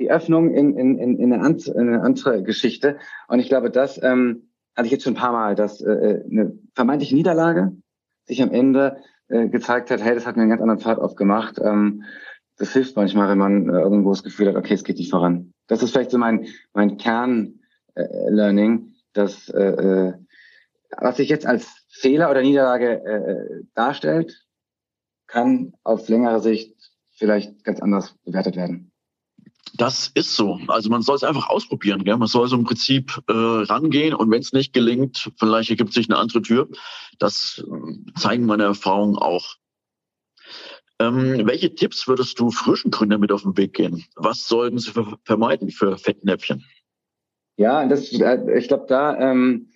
[0.00, 2.98] die Öffnung in, in, in, in, eine, in eine andere Geschichte.
[3.28, 6.24] Und ich glaube, das ähm, hatte ich jetzt schon ein paar Mal, dass äh, äh,
[6.24, 7.76] eine vermeintliche Niederlage
[8.24, 8.96] sich am Ende
[9.28, 11.60] äh, gezeigt hat, hey, das hat mir einen ganz anderen Pfad aufgemacht.
[11.62, 12.04] Ähm,
[12.56, 15.52] das hilft manchmal, wenn man äh, irgendwo das Gefühl hat, okay, es geht nicht voran.
[15.66, 20.12] Das ist vielleicht so mein, mein Kern-Learning, äh, dass äh, äh,
[20.96, 24.46] was sich jetzt als Fehler oder Niederlage äh, darstellt,
[25.26, 26.74] kann auf längere Sicht
[27.12, 28.89] vielleicht ganz anders bewertet werden.
[29.74, 30.58] Das ist so.
[30.68, 32.04] Also man soll es einfach ausprobieren.
[32.04, 32.16] Gell?
[32.16, 36.08] Man soll so im Prinzip äh, rangehen und wenn es nicht gelingt, vielleicht ergibt sich
[36.08, 36.68] eine andere Tür.
[37.18, 39.56] Das äh, zeigen meine Erfahrungen auch.
[41.00, 44.04] Ähm, welche Tipps würdest du frischen Gründern mit auf den Weg gehen?
[44.16, 44.92] Was sollten sie
[45.24, 46.64] vermeiden für Fettnäpfchen?
[47.56, 49.70] Ja, das, äh, ich glaube, da ähm,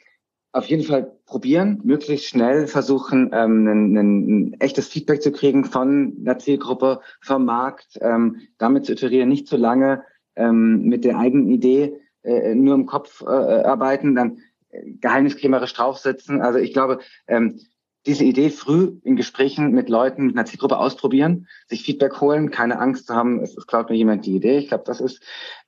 [0.52, 6.24] auf jeden Fall probieren, möglichst schnell versuchen, ähm, ein, ein, echtes Feedback zu kriegen von
[6.24, 10.04] der Zielgruppe, vom Markt, ähm, damit zu iterieren, nicht zu lange
[10.36, 14.38] ähm, mit der eigenen Idee äh, nur im Kopf äh, arbeiten, dann
[14.70, 16.42] äh, geheimniskrämerisch draufsetzen.
[16.42, 17.60] Also ich glaube, ähm,
[18.06, 22.78] diese Idee früh in Gesprächen mit Leuten, mit einer Zielgruppe ausprobieren, sich Feedback holen, keine
[22.78, 24.58] Angst zu haben, es, es klaut mir jemand die Idee.
[24.58, 25.22] Ich glaube, das ist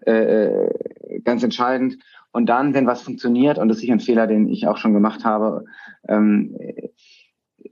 [0.06, 1.98] äh, äh ganz entscheidend.
[2.36, 4.92] Und dann, wenn was funktioniert, und das ist sicher ein Fehler, den ich auch schon
[4.92, 5.64] gemacht habe,
[6.06, 6.54] ähm,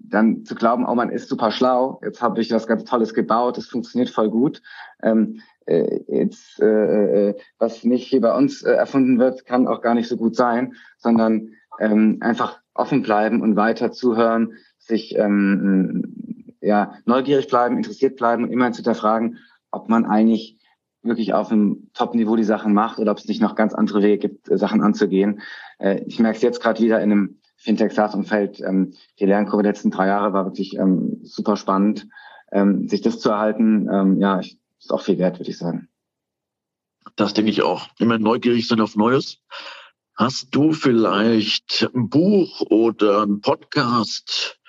[0.00, 3.58] dann zu glauben, oh, man ist super schlau, jetzt habe ich was ganz Tolles gebaut,
[3.58, 4.62] es funktioniert voll gut.
[5.02, 9.82] Ähm, äh, jetzt, äh, äh, was nicht hier bei uns äh, erfunden wird, kann auch
[9.82, 16.56] gar nicht so gut sein, sondern ähm, einfach offen bleiben und weiter zuhören, sich ähm,
[16.62, 19.36] ja, neugierig bleiben, interessiert bleiben und immer zu hinterfragen,
[19.70, 20.58] ob man eigentlich
[21.04, 24.18] wirklich auf einem Top-Niveau die Sachen macht oder ob es nicht noch ganz andere Wege
[24.18, 25.40] gibt, äh, Sachen anzugehen.
[25.78, 28.60] Äh, ich merke es jetzt gerade wieder in einem Fintech-SaaS-Umfeld.
[28.60, 32.08] Ähm, die Lernkurve der letzten drei Jahre war wirklich ähm, super spannend.
[32.52, 35.88] Ähm, sich das zu erhalten, ja, ist auch viel wert, würde ich sagen.
[37.16, 37.88] Das denke ich auch.
[37.98, 39.38] Immer neugierig sein auf Neues.
[40.16, 44.60] Hast du vielleicht ein Buch oder ein Podcast,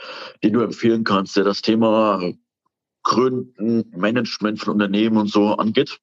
[0.43, 2.33] den du empfehlen kannst, der das Thema
[3.03, 5.99] Gründen, Management von Unternehmen und so angeht?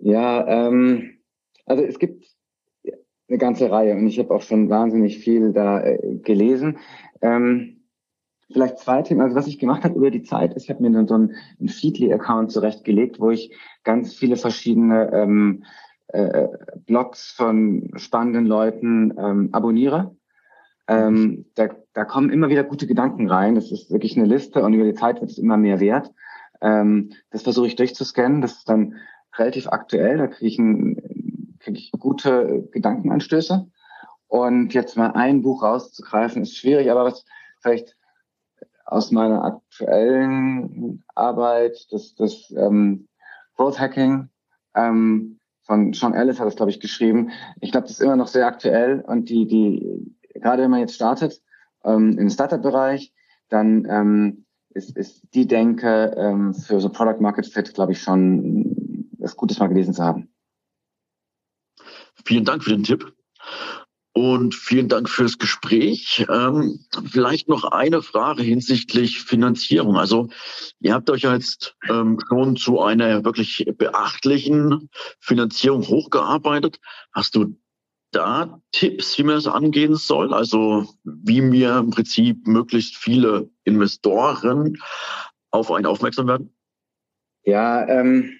[0.00, 1.18] Ja, ähm,
[1.66, 2.26] also es gibt
[3.28, 6.78] eine ganze Reihe und ich habe auch schon wahnsinnig viel da äh, gelesen.
[7.22, 7.82] Ähm,
[8.52, 9.20] vielleicht zwei Themen.
[9.20, 11.34] Also was ich gemacht habe über die Zeit ist, ich habe mir dann so einen,
[11.58, 15.64] einen Feedly-Account zurechtgelegt, wo ich ganz viele verschiedene ähm,
[16.08, 16.48] äh,
[16.86, 20.16] Blogs von spannenden Leuten ähm, abonniere.
[20.88, 23.54] Ähm, da, da kommen immer wieder gute Gedanken rein.
[23.54, 26.10] Das ist wirklich eine Liste und über die Zeit wird es immer mehr wert.
[26.60, 28.42] Ähm, das versuche ich durchzuscannen.
[28.42, 28.96] Das ist dann
[29.40, 30.18] relativ aktuell.
[30.18, 33.66] Da kriege ich, ein, krieg ich gute Gedankenanstöße.
[34.28, 37.24] Und jetzt mal ein Buch rauszugreifen, ist schwierig, aber was
[37.60, 37.96] vielleicht
[38.84, 43.08] aus meiner aktuellen Arbeit, das, das ähm,
[43.56, 44.28] Growth Hacking
[44.74, 47.30] ähm, von Sean Ellis hat das, glaube ich, geschrieben.
[47.60, 50.94] Ich glaube, das ist immer noch sehr aktuell und die, die, gerade wenn man jetzt
[50.94, 51.40] startet
[51.84, 53.12] ähm, im Startup-Bereich,
[53.48, 58.89] dann ähm, ist, ist die Denke ähm, für so Product Market Fit, glaube ich, schon
[59.30, 60.32] es Gutes mal gelesen zu haben.
[62.24, 63.14] Vielen Dank für den Tipp.
[64.12, 66.26] und vielen Dank fürs Gespräch.
[66.28, 69.96] Ähm, vielleicht noch eine Frage hinsichtlich Finanzierung.
[69.96, 70.28] Also
[70.80, 76.80] ihr habt euch jetzt ähm, schon zu einer wirklich beachtlichen Finanzierung hochgearbeitet.
[77.12, 77.56] Hast du
[78.10, 80.34] da Tipps, wie man das angehen soll?
[80.34, 84.76] Also wie mir im Prinzip möglichst viele Investoren
[85.52, 86.52] auf einen aufmerksam werden?
[87.44, 88.39] Ja, ähm,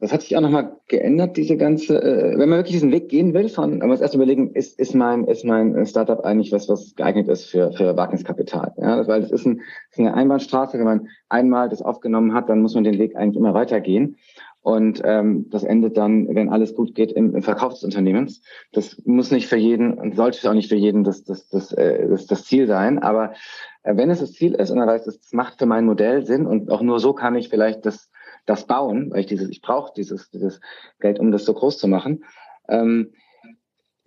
[0.00, 3.32] das hat sich auch nochmal geändert, diese ganze, äh, wenn man wirklich diesen Weg gehen
[3.32, 6.94] will, von, man muss erst überlegen, ist, ist mein, ist mein Startup eigentlich was, was
[6.94, 8.72] geeignet ist für, für Wagniskapital?
[8.76, 12.60] Ja, weil es ist, ein, ist eine Einbahnstraße, wenn man einmal das aufgenommen hat, dann
[12.60, 14.16] muss man den Weg eigentlich immer weitergehen.
[14.60, 18.40] Und ähm, das endet dann, wenn alles gut geht, im, im Verkauf des Unternehmens.
[18.72, 22.08] Das muss nicht für jeden und sollte auch nicht für jeden das, das, das, äh,
[22.08, 22.98] das, das Ziel sein.
[22.98, 23.34] Aber
[23.82, 26.46] äh, wenn es das Ziel ist und er weiß, das macht für mein Modell Sinn
[26.46, 28.10] und auch nur so kann ich vielleicht das
[28.46, 30.60] das bauen, weil ich dieses, ich brauche dieses, dieses
[31.00, 32.24] Geld, um das so groß zu machen.
[32.68, 33.12] Ähm,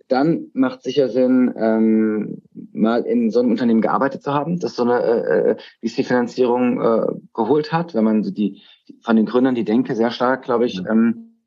[0.08, 4.82] dann macht sicher Sinn, ähm, mal in so einem Unternehmen gearbeitet zu haben, das so
[4.82, 8.62] eine äh, äh VC-Finanzierung äh, geholt hat, wenn man so die,
[9.02, 11.44] von den Gründern die Denke sehr stark, glaube ich, ähm,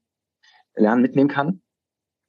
[0.76, 1.62] lernen mitnehmen kann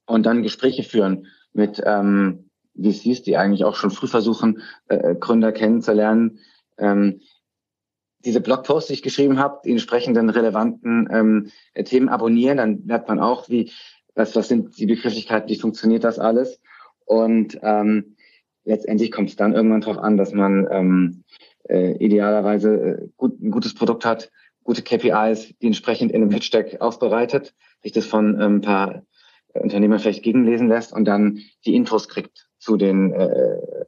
[0.07, 5.51] und dann Gespräche führen mit ähm, VCs, die eigentlich auch schon früh versuchen, äh, Gründer
[5.51, 6.39] kennenzulernen.
[6.79, 7.21] Ähm,
[8.25, 11.51] diese Blogposts, die ich geschrieben habe, die entsprechenden relevanten ähm,
[11.85, 13.71] Themen abonnieren, dann merkt man auch, wie,
[14.15, 16.59] was, was sind die Begrifflichkeiten, wie funktioniert das alles.
[17.05, 18.15] Und ähm,
[18.63, 21.23] letztendlich kommt es dann irgendwann darauf an, dass man ähm,
[21.69, 24.31] äh, idealerweise äh, gut, ein gutes Produkt hat,
[24.63, 29.03] gute KPIs, die entsprechend in einem Pitch Deck aufbereitet, sich das von ähm, ein paar
[29.53, 33.85] Unternehmern vielleicht gegenlesen lässt und dann die Intros kriegt zu den äh, äh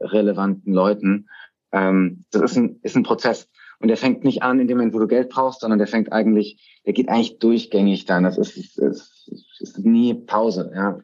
[0.00, 1.28] relevanten Leuten.
[1.72, 3.48] Ähm, das ist ein, ist ein Prozess.
[3.84, 6.10] Und der fängt nicht an in dem Moment, wo du Geld brauchst, sondern der fängt
[6.10, 8.24] eigentlich, der geht eigentlich durchgängig dann.
[8.24, 10.72] Das ist, ist, ist, ist nie Pause.
[10.74, 10.98] Ja.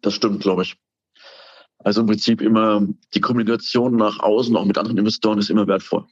[0.00, 0.78] Das stimmt, glaube ich.
[1.78, 6.06] Also im Prinzip immer die Kommunikation nach außen, auch mit anderen Investoren, ist immer wertvoll.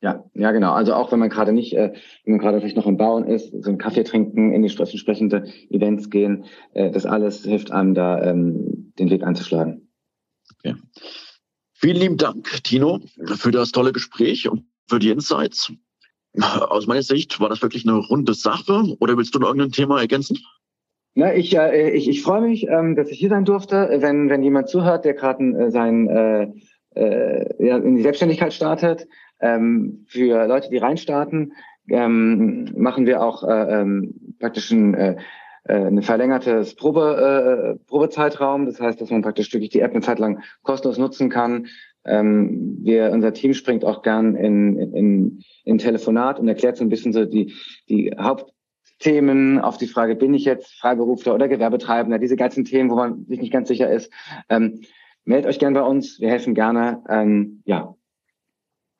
[0.00, 0.74] Ja, ja, genau.
[0.74, 1.94] Also auch wenn man gerade nicht, äh,
[2.24, 5.44] wenn man gerade vielleicht noch im Bauen ist, so einen Kaffee trinken, in die entsprechende
[5.70, 9.88] Events gehen, äh, das alles hilft einem da, ähm, den Weg einzuschlagen.
[10.56, 10.76] Okay.
[11.84, 13.00] Vielen lieben Dank, Tino,
[13.36, 15.72] für das tolle Gespräch und für die Insights.
[16.40, 18.96] Aus meiner Sicht war das wirklich eine runde Sache.
[19.00, 20.38] Oder willst du noch irgendein Thema ergänzen?
[21.14, 23.96] Na, ich, äh, ich, ich freue mich, ähm, dass ich hier sein durfte.
[23.98, 26.52] Wenn, wenn jemand zuhört, der gerade äh, sein äh,
[26.94, 29.08] äh, ja, in die Selbstständigkeit startet,
[29.40, 31.52] ähm, für Leute, die reinstarten,
[31.88, 35.16] ähm, machen wir auch äh, ähm, praktisch ein äh,
[35.64, 38.66] äh, ein verlängertes Probe, äh, Probezeitraum.
[38.66, 41.68] Das heißt, dass man praktisch wirklich die App eine Zeit lang kostenlos nutzen kann.
[42.04, 46.88] Ähm, wir, unser Team springt auch gern in, in, in Telefonat und erklärt so ein
[46.88, 47.54] bisschen so die,
[47.88, 52.96] die Hauptthemen auf die Frage, bin ich jetzt Freiberufler oder Gewerbetreibender, diese ganzen Themen, wo
[52.96, 54.12] man sich nicht ganz sicher ist.
[54.48, 54.80] Ähm,
[55.24, 57.04] meldet euch gern bei uns, wir helfen gerne.
[57.08, 57.94] Ähm, ja.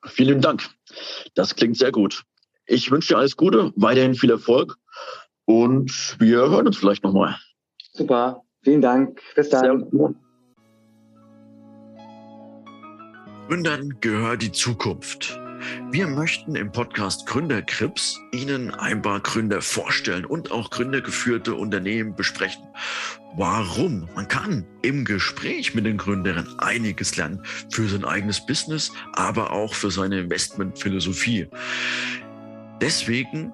[0.05, 0.69] Vielen Dank.
[1.35, 2.23] Das klingt sehr gut.
[2.65, 4.77] Ich wünsche dir alles Gute, weiterhin viel Erfolg
[5.45, 7.37] und wir hören uns vielleicht nochmal.
[7.91, 8.41] Super.
[8.63, 9.21] Vielen Dank.
[9.35, 9.89] Bis dann.
[13.47, 15.39] Gründern gehört die Zukunft.
[15.91, 22.63] Wir möchten im Podcast Gründerkrips Ihnen ein paar Gründer vorstellen und auch gründergeführte Unternehmen besprechen.
[23.35, 24.09] Warum?
[24.15, 29.73] Man kann im Gespräch mit den Gründern einiges lernen für sein eigenes Business, aber auch
[29.73, 31.47] für seine Investmentphilosophie.
[32.81, 33.53] Deswegen